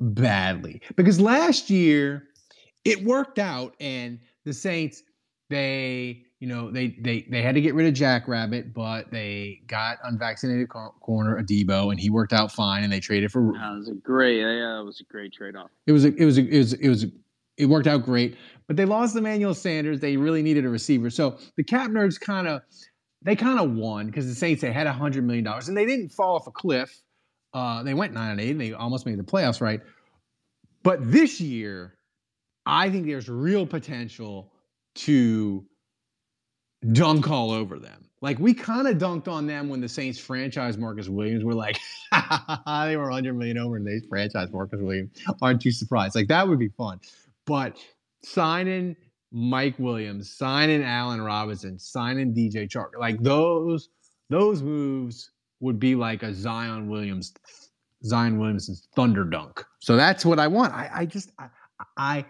[0.00, 2.24] badly because last year
[2.84, 5.02] it worked out and the Saints
[5.50, 9.98] they you know they they they had to get rid of Jackrabbit but they got
[10.04, 13.88] unvaccinated cor- corner Adebo and he worked out fine and they traded for That was
[13.88, 14.40] a great.
[14.40, 15.70] Yeah, it was a great trade off.
[15.86, 17.06] it was a, it was a, it was it was
[17.58, 18.36] it worked out great
[18.66, 22.46] but they lost Emmanuel Sanders they really needed a receiver so the cap nerds kind
[22.48, 22.62] of
[23.22, 25.86] they kind of won because the Saints they had a hundred million dollars and they
[25.86, 27.02] didn't fall off a cliff
[27.54, 29.80] uh, they went nine and eight and they almost made the playoffs right
[30.82, 31.98] but this year
[32.68, 34.52] I think there's real potential
[34.96, 35.64] to
[36.92, 38.04] dunk all over them.
[38.20, 41.44] Like we kind of dunked on them when the Saints franchise Marcus Williams.
[41.44, 41.78] We're like,
[42.12, 45.10] they were 100 million over and they franchise Marcus Williams.
[45.40, 46.14] Aren't you surprised?
[46.14, 47.00] Like that would be fun.
[47.48, 47.78] But
[48.22, 48.94] signing
[49.32, 53.88] Mike Williams, signing Allen Robinson, signing DJ Chark, like those
[54.28, 55.30] those moves
[55.60, 57.32] would be like a Zion Williams,
[58.04, 59.64] Zion Williamson's thunder dunk.
[59.80, 60.74] So that's what I want.
[60.74, 61.48] I, I just I,
[61.96, 62.24] I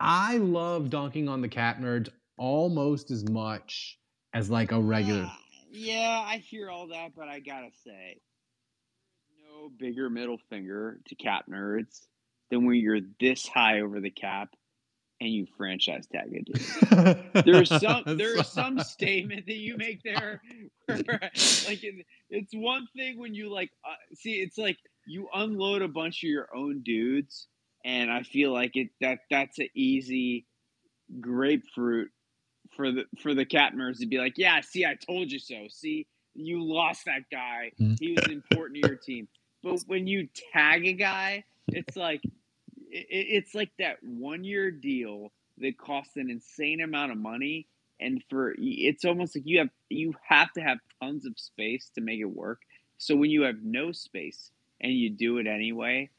[0.00, 3.98] I love dunking on the cap nerds almost as much
[4.32, 5.24] as like a regular.
[5.24, 5.30] Uh,
[5.70, 8.18] yeah, I hear all that, but I gotta say,
[9.42, 12.06] no bigger middle finger to cap nerds
[12.50, 14.50] than when you're this high over the cap
[15.20, 16.44] and you franchise tag it.
[16.44, 17.44] dude.
[17.44, 20.40] There's some there's some statement that you make there,
[20.86, 21.20] where,
[21.66, 24.76] like it, it's one thing when you like uh, see it's like
[25.06, 27.48] you unload a bunch of your own dudes,
[27.84, 30.46] and I feel like it that that's an easy
[31.20, 32.10] grapefruit
[32.76, 35.66] for the for the cap nerds to be like, yeah, see, I told you so.
[35.68, 37.72] See, you lost that guy.
[37.80, 37.98] Mhm.
[37.98, 39.26] He was important to your team.
[39.62, 45.32] But when you tag a guy, it's like it, it's like that one year deal
[45.58, 47.66] that costs an insane amount of money,
[48.00, 52.00] and for it's almost like you have you have to have tons of space to
[52.00, 52.60] make it work.
[52.98, 54.50] So when you have no space
[54.80, 56.10] and you do it anyway,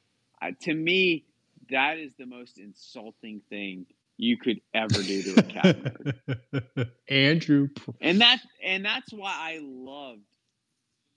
[0.41, 1.25] uh, to me,
[1.69, 3.85] that is the most insulting thing
[4.17, 6.87] you could ever do to a cat.
[7.09, 7.69] Andrew.
[8.01, 10.21] And that and that's why I loved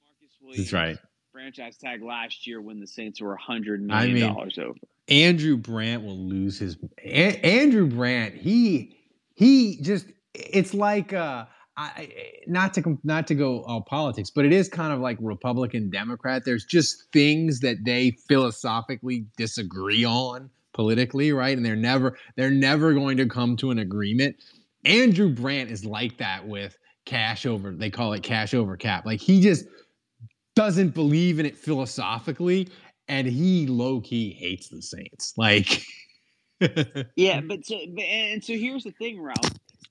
[0.04, 0.98] Marcus Williams That's right.
[1.32, 4.78] Franchise tag last year when the Saints were hundred I million mean- dollars over.
[5.08, 6.76] Andrew Brandt will lose his.
[7.02, 8.96] A- Andrew Brandt, he
[9.34, 12.12] he just it's like uh I
[12.46, 16.44] not to not to go all politics, but it is kind of like Republican Democrat.
[16.44, 21.56] There's just things that they philosophically disagree on politically, right?
[21.56, 24.36] And they're never they're never going to come to an agreement.
[24.84, 26.76] Andrew Brandt is like that with
[27.06, 27.72] cash over.
[27.74, 29.04] They call it cash over cap.
[29.04, 29.64] Like he just
[30.54, 32.68] doesn't believe in it philosophically,
[33.08, 35.32] and he low key hates the Saints.
[35.36, 35.84] Like,
[37.16, 39.50] Yeah, but so but, and so here's the thing, Ralph.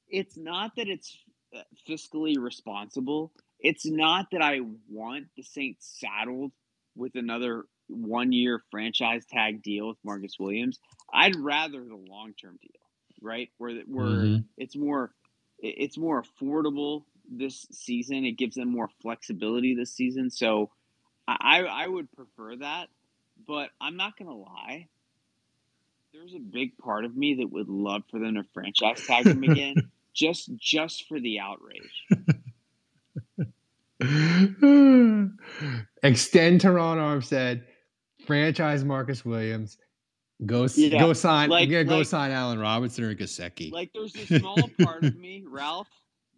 [0.09, 1.17] It's not that it's
[1.55, 3.31] uh, fiscally responsible.
[3.59, 6.51] It's not that I want the Saints saddled
[6.95, 10.79] with another one year franchise tag deal with Marcus Williams.
[11.13, 12.81] I'd rather the long term deal,
[13.21, 13.49] right?
[13.57, 14.45] Where where Mhm.
[14.57, 15.13] it's more
[15.59, 18.25] it's more affordable this season.
[18.25, 20.29] It gives them more flexibility this season.
[20.29, 20.69] So
[21.27, 22.89] I I would prefer that,
[23.47, 24.87] but I'm not gonna lie.
[26.13, 29.43] There's a big part of me that would love for them to franchise tag him
[29.43, 29.75] again,
[30.13, 32.05] just just for the outrage.
[36.03, 37.63] extend Terron Armstead,
[38.25, 39.77] franchise Marcus Williams,
[40.45, 43.71] go Yeah, go sign like- yeah, go like- sign Allen Robinson or Gesicki.
[43.71, 45.87] Like there's a small part of me, Ralph,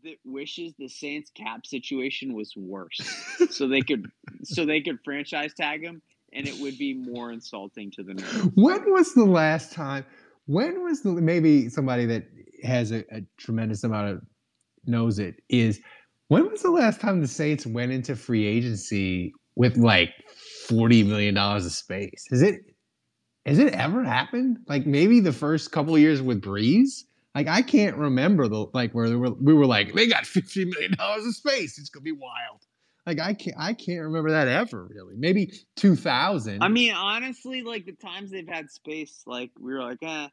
[0.03, 2.99] that wishes the Saints cap situation was worse,
[3.49, 4.09] so they could
[4.43, 6.01] so they could franchise tag him,
[6.33, 8.51] and it would be more insulting to the nerds.
[8.55, 10.05] when was the last time?
[10.45, 12.25] When was the maybe somebody that
[12.63, 14.21] has a, a tremendous amount of
[14.85, 15.79] knows it is
[16.27, 20.11] when was the last time the Saints went into free agency with like
[20.67, 22.25] forty million dollars of space?
[22.31, 22.61] Is it
[23.45, 24.57] has it ever happened?
[24.67, 27.03] Like maybe the first couple of years with Brees?
[27.35, 30.65] Like I can't remember the like where they were, we were like they got fifty
[30.65, 31.79] million dollars of space.
[31.79, 32.61] It's gonna be wild.
[33.05, 35.15] Like I can't I can't remember that ever really.
[35.17, 36.63] Maybe two thousand.
[36.63, 40.27] I mean, honestly, like the times they've had space, like we were like, eh,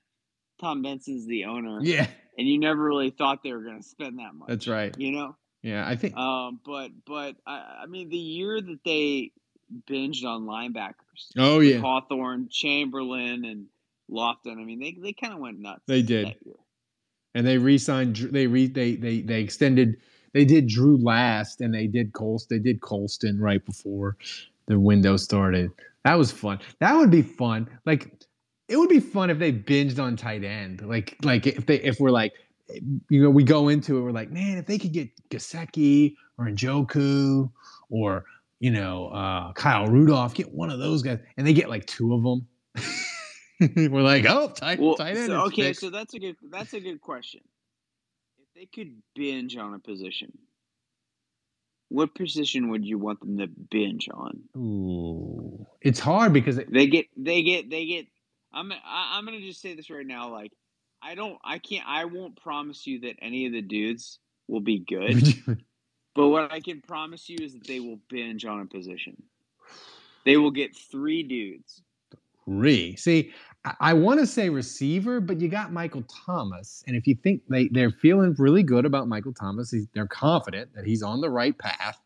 [0.61, 4.18] Tom Benson's the owner, yeah, and you never really thought they were going to spend
[4.18, 4.48] that much.
[4.48, 4.94] that's right.
[4.98, 9.32] You know, Yeah, I think um, but but I, I mean, the year that they
[9.88, 13.66] binged on linebackers, Oh yeah, Hawthorne, Chamberlain, and
[14.11, 14.61] Lofton.
[14.61, 15.82] I mean, they they kind of went nuts.
[15.86, 16.36] They did.
[17.35, 18.16] And they re-signed.
[18.16, 19.97] They re they they they extended.
[20.33, 22.59] They did Drew last, and they did Colston.
[22.59, 24.16] They did Colston right before
[24.66, 25.70] the window started.
[26.05, 26.59] That was fun.
[26.81, 27.68] That would be fun.
[27.87, 28.11] Like
[28.68, 30.83] it would be fun if they binged on tight end.
[30.83, 32.33] Like like if they if we're like
[33.09, 36.47] you know, we go into it, we're like, man, if they could get Gesicki or
[36.47, 37.51] Njoku
[37.91, 38.24] or
[38.59, 42.14] you know uh, Kyle Rudolph, get one of those guys, and they get like two
[42.14, 42.47] of them.
[43.77, 45.27] we're like, oh, tight, Well, tight end.
[45.29, 45.81] so, okay, fixed.
[45.83, 47.41] so that's a good that's a good question.
[48.39, 50.33] If they could binge on a position,
[51.89, 54.41] what position would you want them to binge on?
[54.57, 58.07] Ooh, it's hard because it, They get they get they get.
[58.53, 58.79] I'm I,
[59.17, 60.31] I'm gonna just say this right now.
[60.33, 60.53] Like
[61.03, 64.79] I don't I can't I won't promise you that any of the dudes will be
[64.79, 65.23] good.
[66.17, 69.23] But what I can promise you is that they will binge on a position.
[70.27, 71.83] They will get three dudes.
[72.45, 72.97] Three.
[72.97, 73.33] See,
[73.65, 77.69] I, want to say receiver, but you got Michael Thomas, and if you think they
[77.69, 82.01] they're feeling really good about Michael Thomas, they're confident that he's on the right path.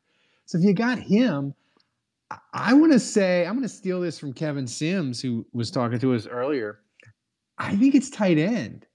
[0.47, 1.55] So if you got him,
[2.31, 5.71] I, I want to say I'm going to steal this from Kevin Sims, who was
[5.71, 6.81] talking to us earlier.
[7.59, 8.87] I think it's tight end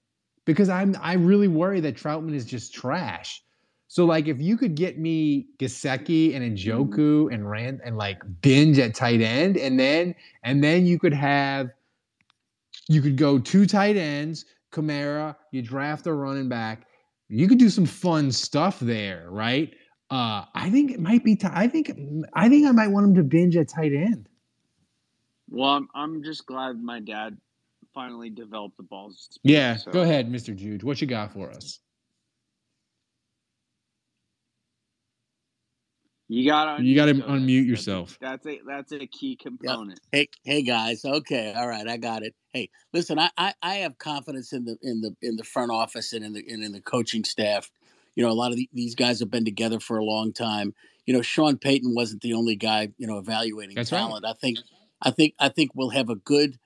[0.44, 3.42] because I'm I really worry that Trautman is just trash.
[3.88, 8.78] So like if you could get me Gesicki and Njoku and Rand and like binge
[8.78, 11.70] at tight end, and then and then you could have
[12.90, 16.88] you could go two tight ends, Kamara, you draft a running back.
[17.28, 19.72] You could do some fun stuff there, right?
[20.10, 21.36] Uh, I think it might be.
[21.36, 21.92] T- I think.
[22.34, 24.28] I think I might want him to binge at tight end.
[25.48, 27.36] Well, I'm, I'm just glad my dad
[27.94, 29.38] finally developed the balls.
[29.44, 30.54] Yeah, so- go ahead, Mr.
[30.54, 30.82] Jude.
[30.82, 31.78] What you got for us?
[36.32, 38.16] You gotta You gotta unmute, unmute yourself.
[38.20, 39.98] That's a that's a key component.
[40.12, 41.04] Hey, hey guys.
[41.04, 42.36] Okay, all right, I got it.
[42.52, 46.12] Hey, listen, I, I, I have confidence in the in the in the front office
[46.12, 47.68] and in the and in the coaching staff.
[48.14, 50.72] You know, a lot of the, these guys have been together for a long time.
[51.04, 52.90] You know, Sean Payton wasn't the only guy.
[52.96, 53.98] You know, evaluating That's right.
[53.98, 54.24] talent.
[54.24, 54.58] I think,
[55.02, 56.60] I think, I think we'll have a good.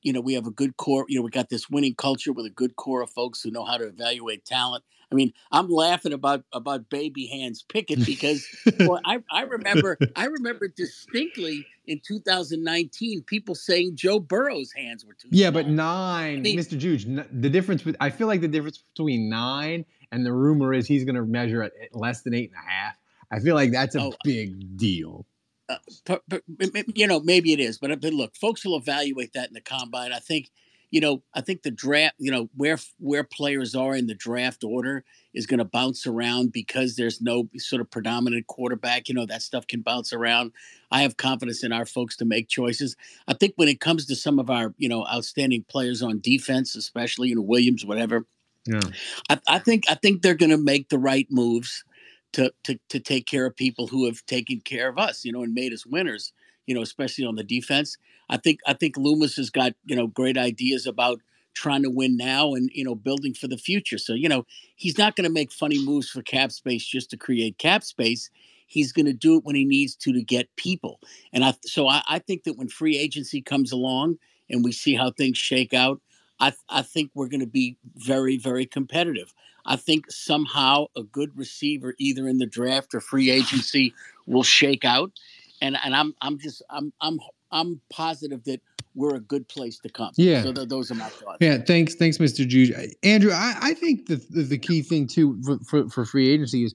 [0.00, 1.04] You know, we have a good core.
[1.08, 3.66] You know, we got this winning culture with a good core of folks who know
[3.66, 4.82] how to evaluate talent.
[5.12, 8.46] I mean, I'm laughing about about baby hands Pickett because
[8.78, 15.14] well, I, I remember I remember distinctly in 2019 people saying Joe Burrow's hands were
[15.14, 16.78] too Yeah, but nine, I mean- Mr.
[16.78, 17.04] Juge.
[17.06, 17.84] The difference.
[17.84, 21.22] with- I feel like the difference between nine and the rumor is he's going to
[21.22, 22.96] measure at less than eight and a half.
[23.32, 24.08] I feel like that's a Oh.
[24.10, 25.26] Uh, big deal.
[25.68, 28.76] Uh, but, but, but, you know maybe it is, but, uh, but look, folks will
[28.76, 30.12] evaluate that in the combine.
[30.12, 30.50] I think
[30.90, 34.64] you know I think the draft you know where where players are in the draft
[34.64, 39.08] order is going to bounce around because there's no sort of predominant quarterback.
[39.08, 40.52] You know that stuff can bounce around.
[40.90, 42.96] I have confidence in our folks to make choices.
[43.28, 46.76] I think when it comes to some of our you know outstanding players on defense,
[46.76, 48.26] especially you know Williams, whatever.
[48.66, 48.80] Yeah.
[49.28, 51.84] I, I think I think they're going to make the right moves
[52.32, 55.42] to, to to take care of people who have taken care of us, you know,
[55.42, 56.32] and made us winners.
[56.66, 57.96] You know, especially on the defense.
[58.28, 61.20] I think I think Loomis has got you know great ideas about
[61.52, 63.98] trying to win now and you know building for the future.
[63.98, 64.46] So you know
[64.76, 68.30] he's not going to make funny moves for cap space just to create cap space.
[68.66, 71.00] He's going to do it when he needs to to get people.
[71.32, 74.94] And I so I, I think that when free agency comes along and we see
[74.94, 76.00] how things shake out,
[76.38, 79.34] I I think we're going to be very very competitive.
[79.66, 83.92] I think somehow a good receiver, either in the draft or free agency,
[84.26, 85.12] will shake out,
[85.60, 87.18] and and I'm I'm just I'm I'm
[87.52, 88.60] I'm positive that
[88.94, 90.10] we're a good place to come.
[90.16, 90.42] Yeah.
[90.42, 91.38] So th- those are my thoughts.
[91.40, 92.46] Yeah, thanks, thanks, Mr.
[92.46, 92.72] Juge.
[93.04, 96.64] Andrew, I, I think the, the the key thing too for, for, for free agency
[96.64, 96.74] is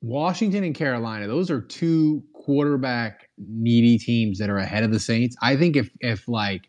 [0.00, 1.26] Washington and Carolina.
[1.28, 5.36] Those are two quarterback needy teams that are ahead of the Saints.
[5.42, 6.68] I think if if like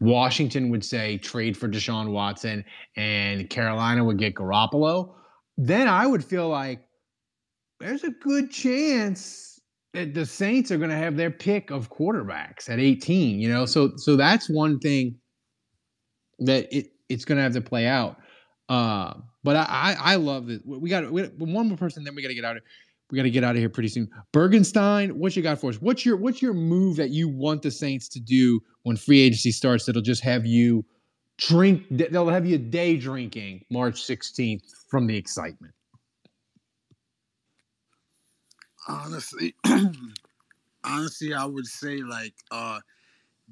[0.00, 2.64] Washington would say trade for Deshaun Watson
[2.96, 5.14] and Carolina would get Garoppolo,
[5.56, 6.80] then I would feel like
[7.78, 9.51] there's a good chance
[9.92, 13.40] the Saints are going to have their pick of quarterbacks at 18.
[13.40, 15.16] You know, so so that's one thing
[16.38, 18.16] that it it's going to have to play out.
[18.68, 19.14] Uh,
[19.44, 20.62] but I, I I love it.
[20.64, 22.62] We got one more person, then we got to get out of
[23.10, 24.08] we got to get out of here pretty soon.
[24.32, 25.80] Bergenstein, what you got for us?
[25.82, 29.52] What's your what's your move that you want the Saints to do when free agency
[29.52, 29.84] starts?
[29.84, 30.84] That'll just have you
[31.36, 31.82] drink.
[31.90, 35.74] They'll have you day drinking March 16th from the excitement.
[38.88, 39.54] Honestly
[40.84, 42.80] honestly i would say like uh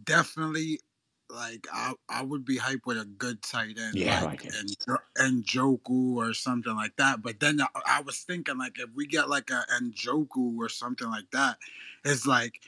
[0.05, 0.81] definitely
[1.29, 5.45] like i i would be hyped with a good tight end Yeah, like, like and
[5.45, 9.29] Njoku or something like that but then I, I was thinking like if we get
[9.29, 11.59] like a Njoku or something like that
[12.05, 12.61] it's like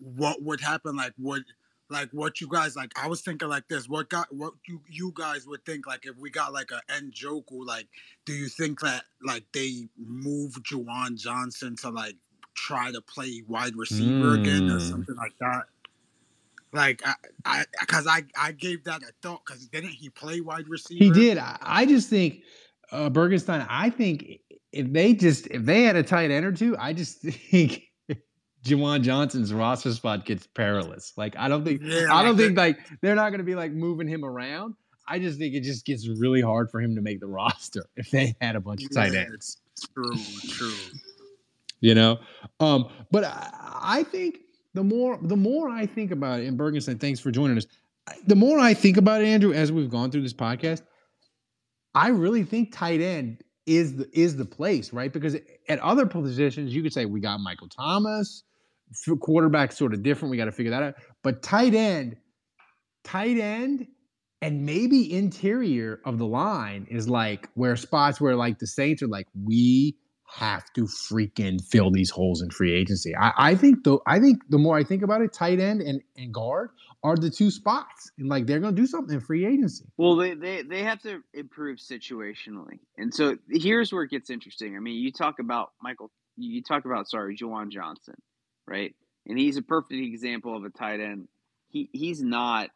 [0.00, 0.96] what would happen?
[0.96, 1.44] Like would
[1.90, 5.12] like what you guys like i was thinking like this what got what you you
[5.14, 7.88] guys would think like if we got like a Njoku like
[8.24, 12.14] do you think that like they move Juwan Johnson to like
[12.54, 14.90] try to play wide receiver again or Mm.
[14.90, 15.64] something like that?
[16.72, 17.14] Like I,
[17.44, 21.02] I, because I, I gave that a thought because didn't he play wide receiver?
[21.04, 21.38] He did.
[21.38, 22.42] I, I just think
[22.92, 24.40] uh, Bergenstein, I think
[24.72, 27.82] if they just if they had a tight end or two, I just think
[28.64, 31.12] Juwan Johnson's roster spot gets perilous.
[31.16, 33.72] Like I don't think Yeah, I don't think like they're not going to be like
[33.72, 34.74] moving him around.
[35.08, 38.10] I just think it just gets really hard for him to make the roster if
[38.10, 39.58] they had a bunch of tight ends.
[39.94, 40.16] True,
[40.48, 40.74] true.
[41.80, 42.20] You know,
[42.60, 43.50] um, but I,
[43.82, 44.40] I think
[44.74, 47.66] the more the more I think about it, and Bergenstein, thanks for joining us.
[48.26, 50.82] The more I think about it, Andrew, as we've gone through this podcast,
[51.94, 55.12] I really think tight end is the is the place, right?
[55.12, 55.36] Because
[55.68, 58.44] at other positions, you could say we got Michael Thomas,
[59.20, 60.30] quarterback sort of different.
[60.30, 60.94] We got to figure that out.
[61.22, 62.16] But tight end,
[63.04, 63.86] tight end,
[64.42, 69.08] and maybe interior of the line is like where spots where like the Saints are
[69.08, 69.96] like we
[70.32, 73.14] have to freaking fill these holes in free agency.
[73.16, 76.00] I, I think the I think the more I think about it, tight end and,
[76.16, 76.70] and guard
[77.02, 79.84] are the two spots, and like they're gonna do something in free agency.
[79.96, 84.76] Well, they, they they have to improve situationally, and so here's where it gets interesting.
[84.76, 88.14] I mean, you talk about Michael, you talk about sorry, Juwan Johnson,
[88.66, 88.94] right?
[89.26, 91.28] And he's a perfect example of a tight end.
[91.68, 92.70] He he's not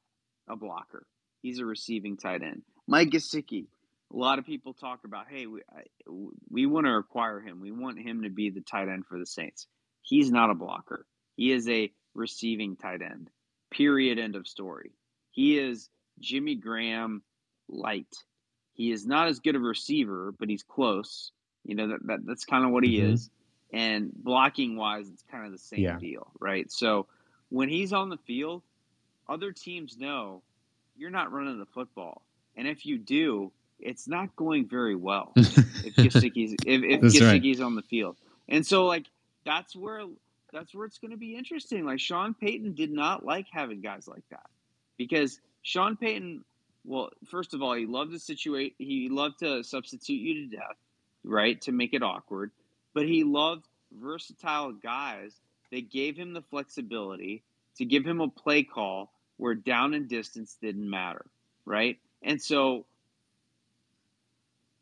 [0.49, 1.07] a blocker.
[1.43, 2.62] He's a receiving tight end.
[2.87, 3.66] Mike Gesicki.
[4.12, 5.82] A lot of people talk about, hey, we I,
[6.51, 7.61] we want to acquire him.
[7.61, 9.66] We want him to be the tight end for the Saints.
[10.03, 11.07] He's not a blocker.
[11.37, 13.30] He is a receiving tight end.
[13.72, 14.18] Period.
[14.20, 14.93] End of story.
[15.32, 15.89] He is
[16.20, 17.22] Jimmy Graham
[17.68, 18.14] light.
[18.74, 21.32] He is not as good of a receiver, but he's close.
[21.64, 23.12] You know that, that that's kind of what he Mhm.
[23.14, 23.30] is.
[23.73, 25.99] And blocking wise, it's kind of the same Yeah.
[25.99, 26.71] deal, right?
[26.71, 27.07] So
[27.49, 28.62] when he's on the field,
[29.29, 30.43] other teams know
[30.97, 32.23] you're not running the football,
[32.57, 33.51] and if you do,
[33.81, 35.33] it's not going very well.
[35.37, 37.61] if Gesicki's if, if right.
[37.61, 38.17] On the field,
[38.49, 39.07] and so like
[39.45, 40.05] that's where
[40.53, 41.85] that's where it's going to be interesting.
[41.85, 44.47] Like Sean Payton did not like having guys like that
[44.97, 46.45] because Sean Payton,
[46.85, 48.75] well, first of all, he loved to situate.
[48.79, 50.77] He loved to substitute you to death,
[51.25, 52.53] right, to make it awkward.
[52.95, 55.34] But he loved versatile guys
[55.70, 57.42] that gave him the flexibility
[57.76, 61.26] to give him a play call where down and distance didn't matter,
[61.64, 61.99] right?
[62.22, 62.86] And so,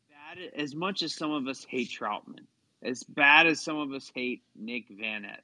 [0.09, 2.45] bad as much as some of us hate Trautman,
[2.83, 5.41] as bad as some of us hate Nick Vannett,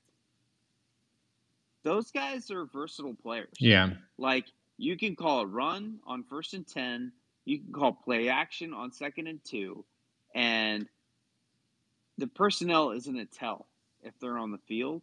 [1.84, 3.50] those guys are versatile players.
[3.60, 3.92] Yeah.
[4.18, 4.46] Like
[4.78, 7.12] you can call a run on first and ten,
[7.46, 9.84] you can call play action on second and two,
[10.36, 10.88] and
[12.20, 13.68] the personnel isn't a tell
[14.04, 15.02] if they're on the field,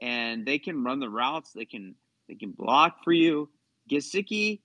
[0.00, 1.94] and they can run the routes, they can
[2.28, 3.48] they can block for you.
[3.90, 4.60] Gesicki,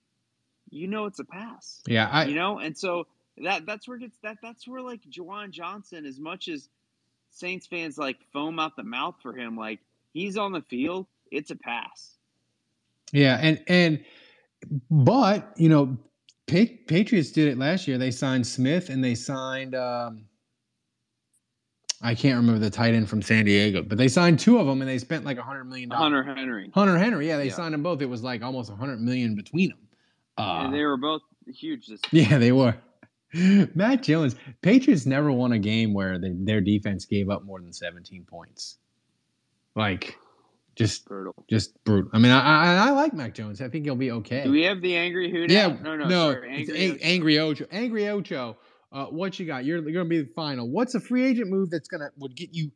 [0.70, 1.82] you know it's a pass.
[1.86, 3.06] Yeah, I you know, and so
[3.38, 6.68] that that's where gets that that's where like Juwan Johnson, as much as
[7.30, 9.80] Saints fans like foam out the mouth for him, like
[10.12, 12.16] he's on the field, it's a pass.
[13.12, 14.04] Yeah, and and
[14.90, 15.96] but you know,
[16.46, 17.98] Patriots did it last year.
[17.98, 20.24] They signed Smith and they signed um
[22.00, 24.80] I can't remember the tight end from San Diego, but they signed two of them
[24.80, 26.02] and they spent like a hundred million dollars.
[26.02, 26.70] Hunter Henry.
[26.72, 27.54] Hunter Henry, yeah, they Yeah.
[27.54, 28.00] signed them both.
[28.02, 29.78] It was like almost a hundred million between them.
[30.38, 32.76] Uh, and they were both huge this yeah, they were.
[33.74, 37.72] Mac Jones, Patriots never won a game where they, their defense gave up more than
[37.72, 38.78] 17 points.
[39.74, 40.16] Like,
[40.76, 41.34] just brutal.
[41.50, 42.10] just brutal.
[42.14, 43.60] I mean, I, I I like Mac Jones.
[43.60, 44.44] I think he'll be okay.
[44.44, 45.52] Do we have the angry who?
[45.52, 46.32] yeah, No, no, no.
[46.32, 46.70] sorry, it's
[47.02, 47.38] angry.
[47.38, 47.66] Ang- Ocho.
[47.72, 48.06] Angry Ocho.
[48.06, 48.56] Angry Ocho.
[48.90, 49.64] Uh, what you got?
[49.64, 50.68] You're, you're gonna be the final.
[50.68, 52.70] What's a free agent move that's gonna would get you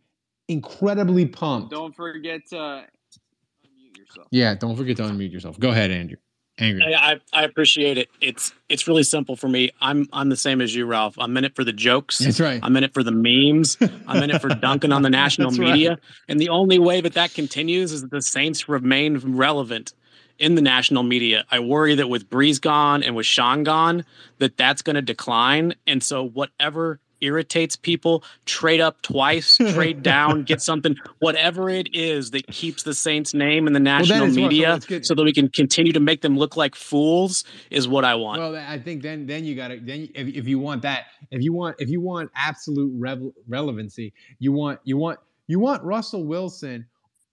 [0.48, 1.70] incredibly pumped?
[1.70, 4.28] Don't forget to unmute yourself.
[4.30, 5.58] Yeah, don't forget to unmute yourself.
[5.58, 6.18] Go ahead, Andrew.
[6.58, 6.94] Angry.
[6.94, 8.10] I, I I appreciate it.
[8.20, 9.70] It's it's really simple for me.
[9.80, 11.18] I'm I'm the same as you, Ralph.
[11.18, 12.18] I'm in it for the jokes.
[12.18, 12.60] That's right.
[12.62, 13.78] I'm in it for the memes.
[14.06, 15.72] I'm in it for dunking on the national That's right.
[15.72, 15.98] media.
[16.28, 19.94] And the only way that that continues is that the Saints remain relevant
[20.42, 21.44] in the national media.
[21.52, 24.04] I worry that with Brees gone and with Sean gone,
[24.38, 25.74] that that's going to decline.
[25.86, 32.32] And so whatever irritates people, trade up twice, trade down, get something, whatever it is
[32.32, 35.32] that keeps the Saints name in the national is what- so media so that we
[35.32, 38.40] can continue to make them look like fools is what I want.
[38.40, 41.40] Well, I think then then you got to then if, if you want that if
[41.40, 46.24] you want if you want absolute revel- relevancy, you want you want you want Russell
[46.24, 46.86] Wilson,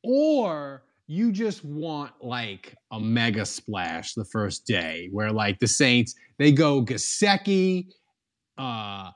[0.04, 6.14] or you just want like a mega splash the first day where like the Saints
[6.38, 7.88] they go Gesicki,
[8.60, 9.10] uh,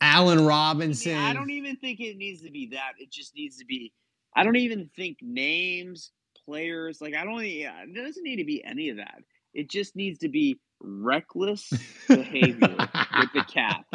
[0.00, 1.16] Allen Robinson.
[1.16, 2.92] I don't even think it needs to be that.
[3.00, 3.92] It just needs to be.
[4.36, 6.12] I don't even think names,
[6.46, 7.00] players.
[7.00, 7.44] Like I don't.
[7.44, 9.18] Yeah, it doesn't need to be any of that.
[9.52, 11.68] It just needs to be reckless
[12.08, 13.86] behavior with the cap.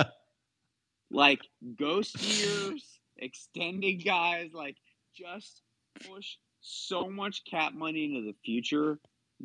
[1.09, 1.39] Like
[1.79, 4.49] ghost years, extending guys.
[4.53, 4.75] Like
[5.15, 5.61] just
[6.05, 8.97] push so much cap money into the future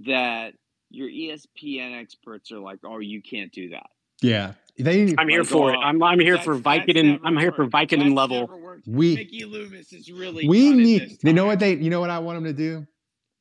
[0.06, 0.54] that
[0.90, 3.86] your ESPN experts are like, "Oh, you can't do that."
[4.22, 5.14] yeah, They.
[5.18, 5.76] I'm here for it.
[5.76, 7.20] I'm I'm here for Vicodin.
[7.24, 8.48] I'm here for Vicodin level.
[8.86, 11.18] We Mickey Loomis is really we need.
[11.22, 11.74] You know what they?
[11.74, 12.86] You know what I want them to do?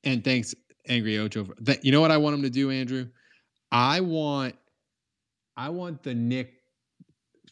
[0.04, 0.54] And thanks,
[0.88, 1.46] Angry Ocho.
[1.46, 3.08] for- Th- you know what I want them to do, Andrew?
[3.72, 4.56] I want.
[5.56, 6.54] I want the Nick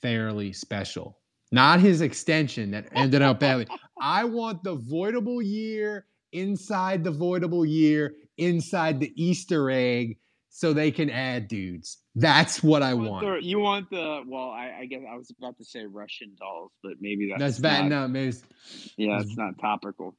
[0.01, 1.17] Fairley special,
[1.51, 3.67] not his extension that ended up badly.
[3.99, 10.17] I want the voidable year inside the voidable year inside the Easter egg,
[10.49, 11.97] so they can add dudes.
[12.15, 13.25] That's what I want.
[13.25, 14.49] the, you want the well?
[14.49, 17.89] I, I guess I was about to say Russian dolls, but maybe that's, That's bad.
[17.89, 18.43] No, maybe it's-
[18.97, 20.15] yeah, it's not topical.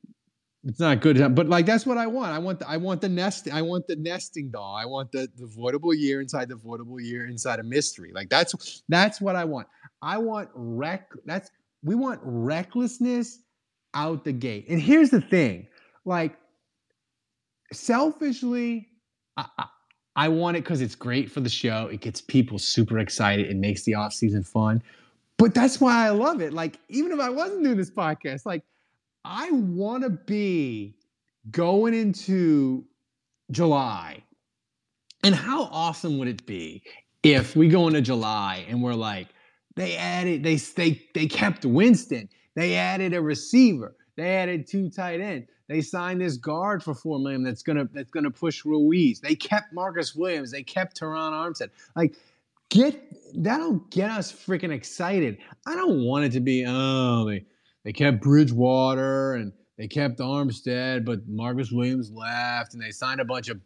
[0.65, 3.09] it's not good but like that's what i want i want the, i want the
[3.09, 7.01] nest i want the nesting doll i want the the voidable year inside the voidable
[7.01, 9.69] year inside a mystery like that's that's what i want
[10.03, 11.51] i want wreck that's
[11.85, 13.39] we want recklessness
[13.95, 15.69] out the gate and here's the thing
[16.07, 16.37] like
[17.73, 18.89] selfishly
[19.37, 19.67] i, I,
[20.19, 21.89] I want it because it's great for the show.
[21.93, 23.51] It gets people super excited.
[23.51, 24.83] It makes the off season fun.
[25.37, 26.55] But that's why i love it.
[26.55, 28.63] Like even if i wasn't doing this podcast like
[29.27, 30.95] I want to be
[31.51, 32.85] going into
[33.51, 34.23] July.
[35.25, 36.85] And how awesome would it be
[37.25, 39.29] if we go into July and we're like,
[39.75, 45.21] they added, they they they kept Winston, they added a receiver, they added two tight
[45.21, 49.21] end, they signed this guard for four million that's gonna that's gonna push Ruiz.
[49.21, 51.71] They kept Marcus Williams, they kept Terron Armstead.
[51.95, 52.15] Like,
[52.69, 53.01] get
[53.35, 55.39] that'll get us freaking excited.
[55.67, 57.45] I don't want it to be oh they
[57.85, 63.25] they kept Bridgewater and they kept Armstead, but Marcus Williams left, and they signed a
[63.25, 63.61] bunch of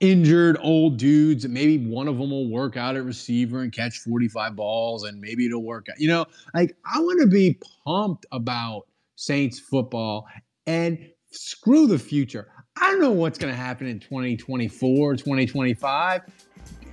[0.00, 1.46] injured old dudes.
[1.46, 5.46] Maybe one of them will work out at receiver and catch 45 balls, and maybe
[5.46, 6.00] it'll work out.
[6.00, 8.86] You know, like I want to be pumped about
[9.16, 10.26] Saints football
[10.66, 12.48] and screw the future.
[12.80, 16.22] I don't know what's going to happen in 2024, 2025.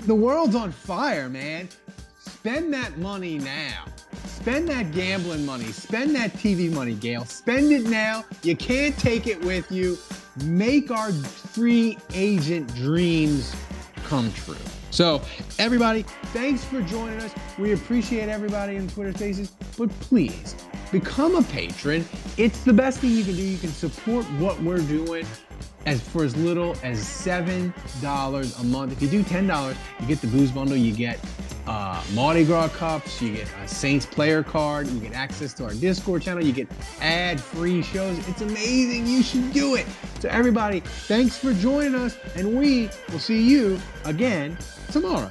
[0.01, 1.69] The world's on fire, man.
[2.19, 3.85] Spend that money now.
[4.25, 5.65] Spend that gambling money.
[5.65, 7.25] Spend that TV money, Gayle.
[7.25, 8.23] Spend it now.
[8.43, 9.97] You can't take it with you.
[10.43, 13.55] Make our free agent dreams
[14.05, 14.55] come true.
[14.91, 15.21] So,
[15.59, 16.03] everybody,
[16.33, 17.33] thanks for joining us.
[17.57, 20.55] We appreciate everybody in Twitter Spaces, but please
[20.91, 22.05] become a patron.
[22.37, 23.41] It's the best thing you can do.
[23.41, 25.25] You can support what we're doing
[25.85, 28.91] as for as little as seven dollars a month.
[28.91, 30.75] If you do ten dollars, you get the booze bundle.
[30.75, 31.19] You get
[31.67, 33.21] uh, Mardi Gras cups.
[33.21, 34.87] You get a Saints player card.
[34.87, 36.43] You get access to our Discord channel.
[36.43, 36.67] You get
[37.01, 38.17] ad-free shows.
[38.27, 39.05] It's amazing.
[39.05, 39.85] You should do it.
[40.19, 44.57] So everybody, thanks for joining us, and we will see you again
[44.91, 45.29] tomorrow.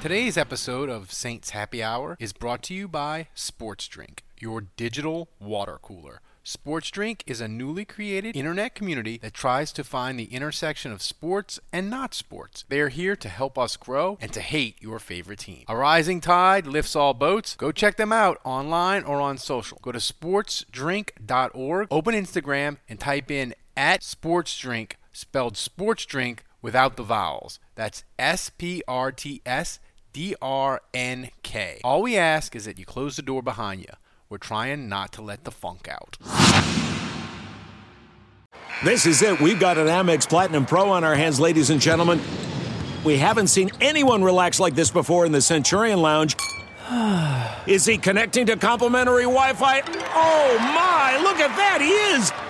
[0.00, 5.28] Today's episode of Saints Happy Hour is brought to you by Sports Drink, your digital
[5.38, 6.22] water cooler.
[6.42, 11.02] Sports Drink is a newly created internet community that tries to find the intersection of
[11.02, 12.64] sports and not sports.
[12.70, 15.64] They are here to help us grow and to hate your favorite team.
[15.68, 17.54] A rising tide lifts all boats.
[17.56, 19.78] Go check them out online or on social.
[19.82, 27.02] Go to sportsdrink.org, open Instagram, and type in at sportsdrink, spelled sports drink without the
[27.02, 27.58] vowels.
[27.74, 29.78] That's S P R T S
[30.12, 31.80] D R N K.
[31.84, 33.92] All we ask is that you close the door behind you.
[34.28, 36.16] We're trying not to let the funk out.
[38.84, 39.40] This is it.
[39.40, 42.20] We've got an Amex Platinum Pro on our hands, ladies and gentlemen.
[43.04, 46.36] We haven't seen anyone relax like this before in the Centurion Lounge.
[47.66, 49.80] Is he connecting to complimentary Wi Fi?
[49.80, 51.80] Oh my, look at that!
[51.80, 52.49] He is!